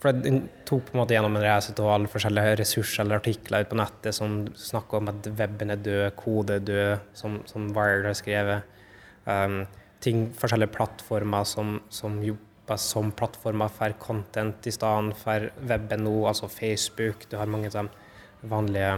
for 0.00 0.16
Den 0.16 0.46
tok 0.64 0.86
på 0.86 0.94
en 0.94 1.02
måte 1.02 1.12
gjennom 1.12 1.36
en 1.36 1.44
reise 1.44 1.74
til 1.76 1.90
alle 1.92 2.08
forskjellige 2.08 2.54
ressurser 2.62 3.04
eller 3.04 3.20
artikler 3.20 3.66
på 3.68 3.76
nettet 3.76 4.16
som 4.16 4.46
snakker 4.56 5.02
om 5.02 5.10
at 5.12 5.28
weben 5.36 5.74
er 5.74 5.82
død, 5.84 6.06
kode 6.16 6.56
er 6.56 6.64
død, 6.64 7.10
som, 7.12 7.40
som 7.50 7.68
Wired 7.76 8.08
har 8.08 8.16
skrevet. 8.16 8.78
Um, 9.26 9.66
ting, 10.00 10.30
forskjellige 10.40 10.72
plattformer 10.72 11.44
som, 11.44 11.76
som 11.92 12.22
jobber 12.24 12.80
som 12.80 13.12
plattformer 13.12 13.68
for 13.74 13.92
content 13.98 14.66
i 14.66 14.72
stedet 14.72 15.16
for 15.18 15.50
weben 15.68 16.04
nå, 16.06 16.14
altså 16.30 16.48
Facebook. 16.48 17.28
Du 17.28 17.36
har 17.36 17.50
mange 17.50 17.70
sånn 17.74 17.90
vanlige 18.48 18.94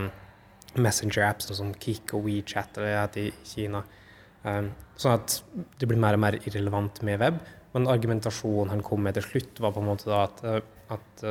messenger-apps 0.80 1.50
som 1.56 1.74
Kik 1.74 2.14
og 2.16 2.28
WeChat 2.28 2.78
i 3.20 3.28
Kina. 3.44 3.82
Sånn 4.42 5.16
at 5.16 5.36
det 5.80 5.88
blir 5.90 6.00
mer 6.00 6.16
og 6.16 6.22
mer 6.24 6.38
irrelevant 6.42 7.02
med 7.06 7.20
web. 7.22 7.40
Men 7.72 7.88
argumentasjonen 7.88 8.72
han 8.74 8.84
kom 8.84 9.02
med 9.04 9.16
til 9.16 9.24
slutt, 9.26 9.60
var 9.64 9.72
på 9.72 9.80
en 9.82 9.88
måte 9.88 10.12
at, 10.12 10.42
eh, 10.44 10.60
at 10.92 11.24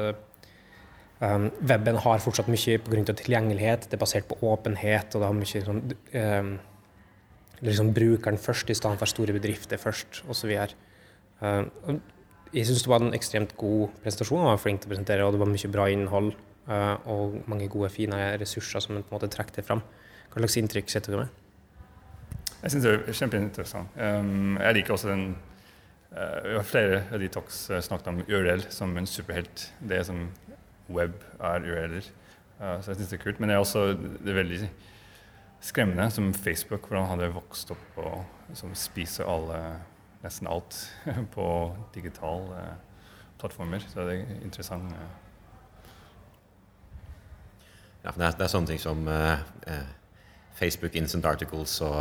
um, 1.21 1.49
weben 1.59 1.99
har 2.01 2.23
fortsatt 2.23 2.49
mye 2.49 2.79
pga. 2.81 3.13
tilgjengelighet. 3.13 3.89
Det 3.89 3.97
er 3.97 4.01
basert 4.01 4.27
på 4.29 4.39
åpenhet, 4.41 5.13
og 5.13 5.21
det 5.21 5.29
har 5.29 5.37
mye 5.37 5.65
sånn 5.67 5.83
um, 5.93 6.55
liksom 7.61 7.91
brukeren 7.93 8.41
først 8.41 8.73
i 8.73 8.77
stedet 8.77 8.97
for 8.97 9.09
store 9.09 9.35
bedrifter 9.37 9.77
først, 9.77 10.23
osv. 10.27 10.55
Um, 11.41 12.01
jeg 12.51 12.67
syns 12.67 12.83
det 12.83 12.91
var 12.91 13.05
en 13.05 13.13
ekstremt 13.15 13.53
god 13.55 13.93
presentasjon. 14.01 14.41
Han 14.41 14.55
var 14.55 14.63
flink 14.63 14.81
til 14.81 14.89
å 14.89 14.95
presentere, 14.95 15.27
og 15.27 15.35
det 15.35 15.43
var 15.43 15.51
mye 15.51 15.71
bra 15.77 15.85
innhold. 15.93 16.33
Uh, 16.69 16.95
og 17.09 17.37
mange 17.49 17.67
gode, 17.71 17.89
fine 17.89 18.17
ressurser 18.39 18.83
som 18.83 18.95
på 18.95 19.01
en 19.01 19.15
måte 19.15 19.31
trekker 19.33 19.65
fram. 19.65 19.81
Hva 20.31 20.43
slags 20.43 20.59
inntrykk 20.61 20.91
setter 20.93 21.15
du 21.15 21.21
med? 21.23 21.39
Jeg 22.61 22.73
syns 22.73 22.83
det 22.85 22.91
er 22.93 23.17
kjempeinteressant. 23.17 23.95
Jeg 23.97 24.77
liker 24.77 24.93
også 24.93 25.09
den 25.09 25.31
Uh, 26.11 26.43
vi 26.43 26.55
har 26.57 26.65
flere 26.67 26.97
av 27.07 27.21
de 27.21 27.27
talks 27.31 27.69
uh, 27.71 27.77
snakket 27.79 28.09
om 28.11 28.17
URL 28.27 28.65
som 28.67 28.91
en 28.99 29.05
superhelt. 29.07 29.69
Det 29.79 30.01
som 30.03 30.25
web 30.91 31.13
er 31.39 31.63
URL-er. 31.63 32.09
Så 32.59 32.91
jeg 32.91 32.97
syns 32.99 33.13
det 33.13 33.15
er 33.15 33.21
kult. 33.23 33.39
Men 33.39 33.49
det 33.49 33.55
er 33.55 33.63
også 33.63 33.85
det 33.95 34.33
er 34.33 34.35
veldig 34.41 34.67
skremmende 35.63 36.09
som 36.11 36.33
Facebook, 36.33 36.89
hvordan 36.89 37.07
hadde 37.13 37.31
vokst 37.33 37.71
opp 37.71 38.01
og 38.03 38.57
som 38.59 38.75
spiser 38.75 39.29
alle, 39.29 39.61
nesten 40.21 40.51
alt 40.51 40.77
på 41.35 41.47
digitale 41.95 42.65
plattformer. 43.39 43.79
Så 43.87 44.03
det 44.09 44.19
er 44.19 44.43
interessant. 44.43 44.91
Ja, 48.01 48.13
det 48.15 48.25
er, 48.25 48.35
det 48.37 48.45
er, 48.45 48.49
sånne 48.49 48.71
ting 48.71 48.81
som 48.81 49.05
Facebook 50.57 50.95
Instant 50.97 51.25
Articles 51.29 51.75
og 51.85 51.99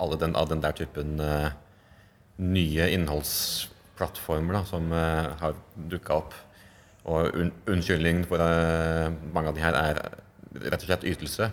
alle 0.00 0.18
den, 0.20 0.36
all 0.36 0.48
den 0.50 0.60
der 0.60 0.76
typen 0.76 1.16
nye 2.40 2.88
innholdsplattformer 2.94 4.60
da, 4.60 4.64
som 4.68 4.88
uh, 4.94 5.36
har 5.40 5.58
dukka 5.92 6.16
opp. 6.22 6.36
Og 7.10 7.36
un 7.36 7.52
unnskyldningen 7.70 8.26
for 8.28 8.42
uh, 8.42 9.12
mange 9.34 9.52
av 9.52 9.56
de 9.56 9.64
her 9.64 9.76
er 9.76 10.02
rett 10.66 10.82
og 10.82 10.88
slett 10.88 11.06
ytelse. 11.08 11.50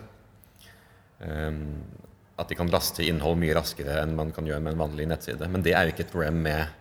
Um, 1.20 1.80
at 2.38 2.50
de 2.50 2.56
kan 2.58 2.70
laste 2.70 3.02
innhold 3.04 3.40
mye 3.40 3.56
raskere 3.56 3.98
enn 4.02 4.16
man 4.16 4.30
kan 4.34 4.46
gjøre 4.46 4.62
med 4.62 4.76
en 4.76 4.84
vanlig 4.84 5.08
nettside. 5.10 5.48
Men 5.50 5.64
det 5.66 5.74
er 5.74 5.86
jo 5.86 5.94
ikke 5.94 6.06
et 6.06 6.14
problem 6.14 6.44
med 6.48 6.76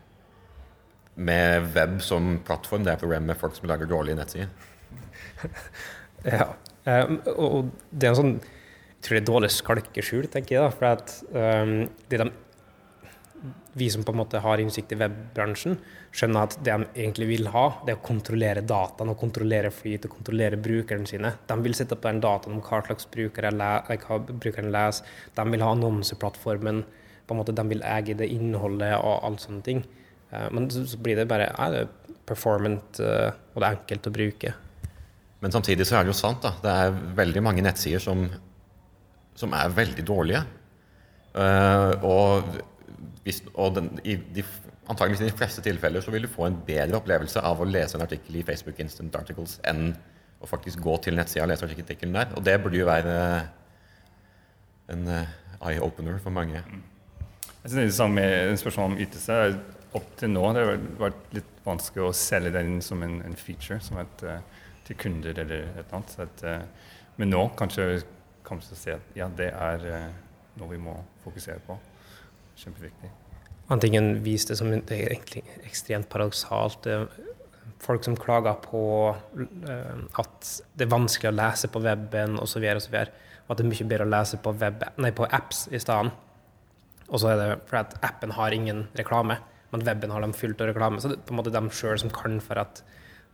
med 1.17 1.71
web 1.73 1.95
som 2.05 2.35
plattform, 2.45 2.83
det 2.85 2.91
er 2.91 2.99
et 2.99 3.01
problem 3.01 3.23
med 3.25 3.39
folk 3.41 3.55
som 3.57 3.65
lager 3.65 3.89
dårlige 3.89 4.19
nettsider. 4.19 4.51
Ja. 6.27 6.51
Um, 6.87 7.19
og 7.35 7.71
det 7.91 8.07
er 8.07 8.13
en 8.13 8.21
sånn 8.21 8.37
er 9.07 9.23
dårlig 9.23 9.51
skalkeskjul, 9.53 10.27
tenker 10.31 10.57
jeg. 10.57 10.63
da, 10.63 10.73
for 10.73 10.89
at 10.89 11.13
um, 11.31 11.87
det 12.09 12.19
de, 12.23 12.27
Vi 13.77 13.89
som 13.93 14.01
på 14.03 14.11
en 14.11 14.17
måte 14.17 14.39
har 14.41 14.57
innsikt 14.57 14.95
i 14.95 14.97
webbransjen, 14.97 15.75
skjønner 16.09 16.47
at 16.47 16.55
det 16.65 16.73
de 16.73 16.87
egentlig 17.03 17.27
vil 17.29 17.49
ha, 17.53 17.67
det 17.85 17.93
er 17.93 17.99
å 17.99 18.05
kontrollere 18.07 18.63
dataen 18.65 19.11
og 19.13 19.19
kontrollere 19.21 19.69
flyt 19.69 20.07
og 20.07 20.15
kontrollere 20.15 20.57
brukeren 20.57 21.05
sine. 21.05 21.35
De 21.45 21.57
vil 21.61 21.77
sitte 21.77 21.95
på 21.95 22.09
den 22.09 22.23
dataen 22.23 22.57
om 22.57 22.63
hva 22.65 22.81
slags 22.87 23.05
bruker 23.13 23.51
brukeren 24.41 24.71
leser. 24.73 25.05
De 25.37 25.45
vil 25.51 25.61
ha 25.61 25.71
annonseplattformen. 25.75 26.83
på 27.27 27.35
en 27.35 27.37
måte 27.37 27.53
De 27.53 27.67
vil 27.69 27.83
eie 27.83 28.15
det 28.15 28.31
innholdet 28.33 28.95
og 28.97 29.23
alt 29.23 29.45
sånne 29.45 29.61
ting. 29.61 29.83
Uh, 30.33 30.49
men 30.51 30.71
så, 30.71 30.97
blir 30.97 31.15
det 31.15 31.29
bare 31.29 31.51
ja, 31.51 31.69
det 31.69 31.85
er 31.85 32.17
performant 32.25 32.99
uh, 32.99 33.29
og 33.53 33.61
det 33.61 33.67
er 33.67 33.77
enkelt 33.77 34.07
å 34.07 34.17
bruke. 34.17 34.53
Men 35.43 35.53
samtidig 35.53 35.85
så 35.85 35.97
er 35.97 36.05
det 36.05 36.13
jo 36.13 36.17
sant. 36.17 36.41
da, 36.41 36.53
Det 36.63 36.71
er 36.71 37.01
veldig 37.17 37.43
mange 37.45 37.61
nettsider 37.65 38.01
som, 38.01 38.25
som 39.37 39.53
er 39.53 39.75
veldig 39.75 40.05
dårlige. 40.07 40.43
Uh, 41.37 41.93
og, 42.01 42.55
hvis, 43.23 43.43
og 43.53 43.75
den, 43.75 43.91
i 44.03 44.15
de, 44.33 44.43
antageligvis 44.89 45.21
i 45.21 45.29
de 45.29 45.37
fleste 45.37 45.61
tilfeller 45.61 46.01
så 46.01 46.13
vil 46.13 46.25
du 46.25 46.31
få 46.31 46.47
en 46.47 46.57
bedre 46.65 46.97
opplevelse 46.97 47.43
av 47.45 47.61
å 47.61 47.67
lese 47.67 47.97
en 47.97 48.05
artikkel 48.07 48.39
i 48.39 48.45
Facebook 48.47 48.79
Instant 48.81 49.15
Articles 49.19 49.59
enn 49.67 49.91
å 50.41 50.49
faktisk 50.49 50.81
gå 50.81 50.95
til 51.05 51.17
nettsida 51.17 51.45
og 51.45 51.51
lese 51.51 51.67
artikkelen 51.67 52.17
der. 52.17 52.33
Og 52.37 52.45
det 52.45 52.57
burde 52.63 52.79
jo 52.79 52.89
være 52.89 53.15
en 54.93 55.09
uh, 55.09 55.35
eye-opener 55.69 56.21
for 56.23 56.33
mange. 56.33 56.61
Jeg 56.61 57.71
synes 57.71 57.77
det 57.77 57.83
er 57.83 57.91
det 57.91 57.97
samme 57.97 58.21
med 58.21 58.61
spørsmålet 58.61 58.93
om 58.93 59.01
ytelse. 59.05 59.39
Opp 59.97 60.09
til 60.19 60.31
nå 60.33 60.45
det 60.53 60.63
har 60.63 60.85
vært 60.99 61.35
litt 61.35 61.53
vanskelig 61.65 62.05
å 62.07 62.15
selge 62.15 62.53
den 62.55 62.79
som 62.85 63.01
en, 63.05 63.19
en 63.25 63.37
feature. 63.37 63.79
som 63.83 63.99
et 64.01 64.25
uh, 64.25 64.39
til 64.87 64.99
kunder 64.99 65.37
eller 65.43 65.67
et 65.67 65.83
eller 65.83 65.99
annet. 65.99 66.17
At, 66.23 66.43
uh, 66.47 66.97
men 67.19 67.33
nå 67.33 67.43
kanskje 67.59 67.87
å 67.97 68.79
se 68.79 68.95
at 68.95 69.15
ja, 69.17 69.29
det 69.29 69.51
er 69.51 69.87
uh, 69.87 70.09
noe 70.59 70.73
vi 70.73 70.81
må 70.81 70.95
fokusere 71.25 71.61
på. 71.67 71.77
Kjempeviktig. 72.57 73.13
En 73.71 73.81
ting 73.83 73.97
en 73.99 74.13
viste 74.23 74.55
som 74.55 74.71
det 74.71 74.95
er 74.95 75.11
egentlig 75.11 75.43
ekstremt 75.67 76.07
paradoksalt, 76.09 76.87
folk 77.83 78.05
som 78.07 78.15
klager 78.17 78.55
på 78.63 78.83
uh, 79.11 79.97
at 80.21 80.53
det 80.77 80.87
er 80.87 80.93
vanskelig 80.93 81.33
å 81.33 81.37
lese 81.37 81.69
på 81.71 81.83
weben 81.83 82.39
osv., 82.41 82.63
og, 82.63 82.87
og 83.47 83.53
at 83.53 83.59
det 83.59 83.65
er 83.65 83.69
mye 83.73 83.89
bedre 83.91 84.07
å 84.07 84.11
lese 84.11 84.39
på, 84.43 84.55
web, 84.63 84.87
nei, 85.03 85.11
på 85.15 85.27
apps 85.27 85.67
i 85.71 85.79
stedet. 85.79 86.15
Og 87.07 87.21
så 87.21 87.31
er 87.31 87.37
det 87.39 87.51
fordi 87.69 87.83
at 87.85 87.99
appen 88.03 88.33
har 88.35 88.55
ingen 88.55 88.87
reklame, 88.99 89.37
men 89.71 89.83
weben 89.87 90.11
har 90.11 90.23
dem 90.23 90.35
fullt 90.35 90.63
av 90.63 90.71
reklame. 90.71 90.99
Så 90.99 91.11
det 91.11 91.19
er 91.19 91.27
på 91.27 91.35
en 91.35 91.39
måte 91.39 91.53
dem 91.55 91.69
sjøl 91.71 91.99
som 92.01 92.11
kan 92.13 92.41
for 92.43 92.59
at 92.59 92.81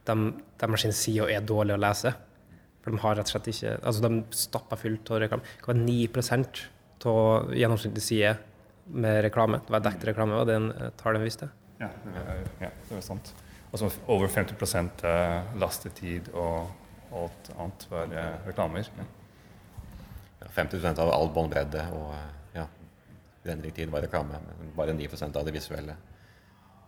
de, 0.07 0.15
de 0.59 0.79
sin 0.81 0.95
side 0.95 1.29
er 1.31 1.45
dårlig 1.47 1.75
å 1.77 1.81
lese. 1.81 2.13
For 2.83 2.91
de 2.91 2.99
har 2.99 3.15
rett 3.15 3.29
og 3.29 3.35
slett 3.37 3.49
ikke 3.53 3.77
Altså, 3.79 4.03
de 4.03 4.23
stapper 4.35 4.81
fullt 4.81 5.11
av 5.11 5.21
reklame. 5.23 5.47
Det 5.61 5.69
var 5.69 5.79
9% 5.79 6.63
av 7.13 7.53
gjennomsnittlig 7.55 8.03
side 8.03 8.35
med 8.91 9.21
reklame. 9.23 9.61
Det 9.63 9.71
var 9.71 9.83
dekket 9.85 10.09
reklame, 10.11 10.39
og 10.39 10.47
det 10.49 10.59
en 10.59 10.69
tall 10.99 11.17
de 11.17 11.23
viste? 11.23 11.49
Ja, 11.79 11.89
det 12.05 12.23
ja, 12.61 12.69
det 12.89 12.95
var 12.97 13.03
sant. 13.05 13.33
Altså 13.73 13.89
over 14.11 14.29
50 14.29 15.05
lastetid 15.59 16.27
og 16.37 16.69
alt 17.13 17.51
annet 17.57 17.85
var 17.89 18.15
reklamer. 18.45 18.89
Ja. 18.99 19.07
50% 20.53 20.99
av 21.01 21.09
all 21.09 21.31
båndbredde 21.33 21.85
og 21.95 22.11
ja, 22.53 22.67
uendelig 23.45 23.73
tid 23.79 23.89
var 23.89 24.03
reklame. 24.05 24.39
Men 24.59 24.73
bare 24.75 24.93
9% 24.93 25.39
av 25.39 25.47
det 25.47 25.55
visuelle. 25.55 25.95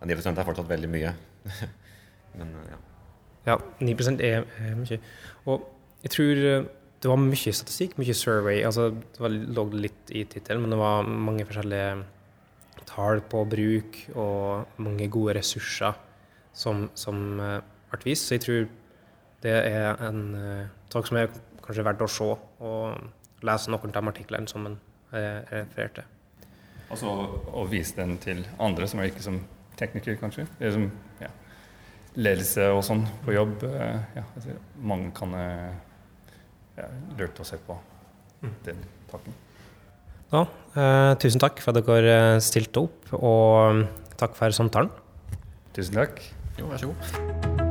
9% 0.04 0.38
er 0.38 0.46
fortsatt 0.46 0.68
veldig 0.68 0.90
mye. 0.92 1.14
men 2.38 2.52
ja. 2.70 2.78
Ja, 3.46 3.56
9 3.78 3.94
er, 4.20 4.42
er 4.58 4.74
mye. 4.74 4.98
Og 5.46 5.66
jeg 6.02 6.10
tror 6.16 6.40
eh, 6.50 6.64
det 7.02 7.10
var 7.12 7.20
mye 7.22 7.52
statistikk, 7.54 7.94
mye 8.00 8.14
survey. 8.14 8.64
altså 8.66 8.88
Det 8.90 9.30
lå 9.30 9.64
litt 9.74 10.10
i 10.10 10.24
tittelen, 10.24 10.64
men 10.64 10.74
det 10.74 10.80
var 10.80 11.06
mange 11.06 11.46
forskjellige 11.46 12.04
tall 12.86 13.20
på 13.30 13.44
bruk 13.50 14.00
og 14.14 14.80
mange 14.82 15.08
gode 15.10 15.36
ressurser 15.38 15.94
som, 16.54 16.86
som 16.94 17.40
uh, 17.42 17.60
ble 17.90 18.00
vist. 18.04 18.26
Så 18.26 18.36
jeg 18.36 18.44
tror 18.46 18.66
det 19.42 19.54
er 19.54 19.98
en 20.06 20.20
sak 20.90 21.10
som 21.10 21.18
er 21.20 21.30
kanskje 21.62 21.84
verdt 21.86 22.04
å 22.06 22.10
se 22.10 22.28
og 22.30 23.42
lese 23.46 23.70
noen 23.70 23.90
av 23.92 23.98
de 23.98 24.12
artiklene 24.14 24.50
som 24.50 24.66
en 24.66 24.78
refererte. 25.12 26.06
Altså 26.90 27.10
å 27.10 27.66
vise 27.70 27.98
den 27.98 28.16
til 28.22 28.46
andre 28.62 28.88
som 28.90 29.02
er 29.02 29.10
ikke 29.10 29.26
som 29.26 29.42
tekniker, 29.78 30.16
kanskje? 30.22 30.46
Det 30.58 30.70
er 30.70 30.78
som, 30.78 30.88
ja 31.20 31.30
ledelse 32.16 32.68
og 32.72 32.82
sånn 32.86 33.04
på 33.24 33.34
jobb. 33.36 33.64
Eh, 33.68 34.18
ja, 34.18 34.24
mange 34.80 35.12
kan 35.16 35.34
eh, 35.36 35.72
ja, 36.78 36.88
lurte 37.18 37.44
å 37.44 37.48
se 37.48 37.60
på 37.62 37.76
mm. 38.42 38.54
den 38.68 38.80
takken. 39.10 39.36
Ja, 40.32 40.46
eh, 40.74 41.12
tusen 41.22 41.42
takk 41.42 41.60
for 41.62 41.76
at 41.76 41.86
dere 41.86 42.16
eh, 42.36 42.42
stilte 42.44 42.86
opp, 42.88 43.12
og 43.14 43.84
takk 44.18 44.34
for 44.38 44.56
samtalen. 44.56 44.90
Tusen 45.76 46.00
takk. 46.00 46.22
Jo, 46.56 46.70
vær 46.72 46.80
så 46.80 46.90
god. 46.90 47.66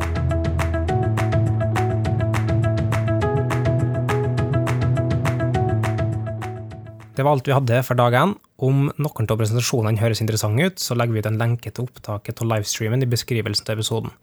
Det 7.16 7.24
var 7.24 7.32
alt 7.32 7.48
vi 7.48 7.56
hadde 7.56 7.80
for 7.88 7.96
dagen. 7.96 8.36
Om 8.60 8.90
noen 9.00 9.30
av 9.32 9.40
presentasjonene 9.40 10.02
høres 10.02 10.20
interessante 10.24 10.68
ut, 10.68 10.82
så 10.84 10.98
legger 11.00 11.16
vi 11.16 11.24
ut 11.24 11.30
en 11.30 11.40
lenke 11.40 11.72
til 11.72 11.88
opptaket 11.88 12.44
av 12.44 12.50
livestreamen 12.52 13.04
i 13.04 13.10
beskrivelsen 13.10 13.68
til 13.68 13.80
episoden. 13.80 14.16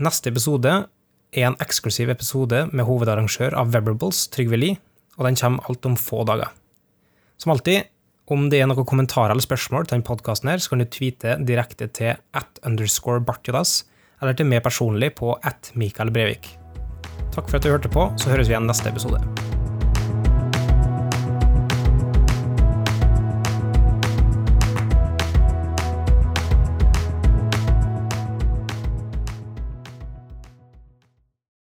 Neste 0.00 0.30
episode 0.32 0.70
er 1.32 1.46
en 1.46 1.56
eksklusiv 1.60 2.08
episode 2.12 2.64
med 2.72 2.86
hovedarrangør 2.88 3.56
av 3.60 3.74
Webrables, 3.74 4.24
Trygve 4.32 4.56
Lie, 4.56 4.78
og 5.18 5.28
den 5.28 5.36
kommer 5.36 5.68
alt 5.68 5.88
om 5.88 5.98
få 6.00 6.22
dager. 6.28 6.48
Som 7.36 7.52
alltid, 7.52 7.90
om 8.32 8.48
det 8.48 8.62
er 8.62 8.70
noen 8.70 8.88
kommentarer 8.88 9.34
eller 9.34 9.44
spørsmål 9.44 9.84
til 9.84 9.98
denne 9.98 10.08
podkasten, 10.08 10.52
så 10.56 10.72
kan 10.72 10.80
du 10.80 10.88
tweete 10.88 11.36
direkte 11.44 11.90
til 11.92 12.16
at 12.16 12.64
underscore 12.64 13.20
bartjodas, 13.20 13.82
eller 14.22 14.38
til 14.38 14.48
meg 14.48 14.64
personlig 14.64 15.12
på 15.18 15.34
at 15.44 15.74
Mikael 15.76 16.14
Brevik. 16.14 16.54
Takk 17.32 17.48
for 17.48 17.58
at 17.58 17.64
du 17.64 17.74
hørte 17.74 17.92
på, 17.92 18.08
så 18.16 18.32
høres 18.32 18.48
vi 18.48 18.56
igjen 18.56 18.70
neste 18.70 18.88
episode. 18.88 19.20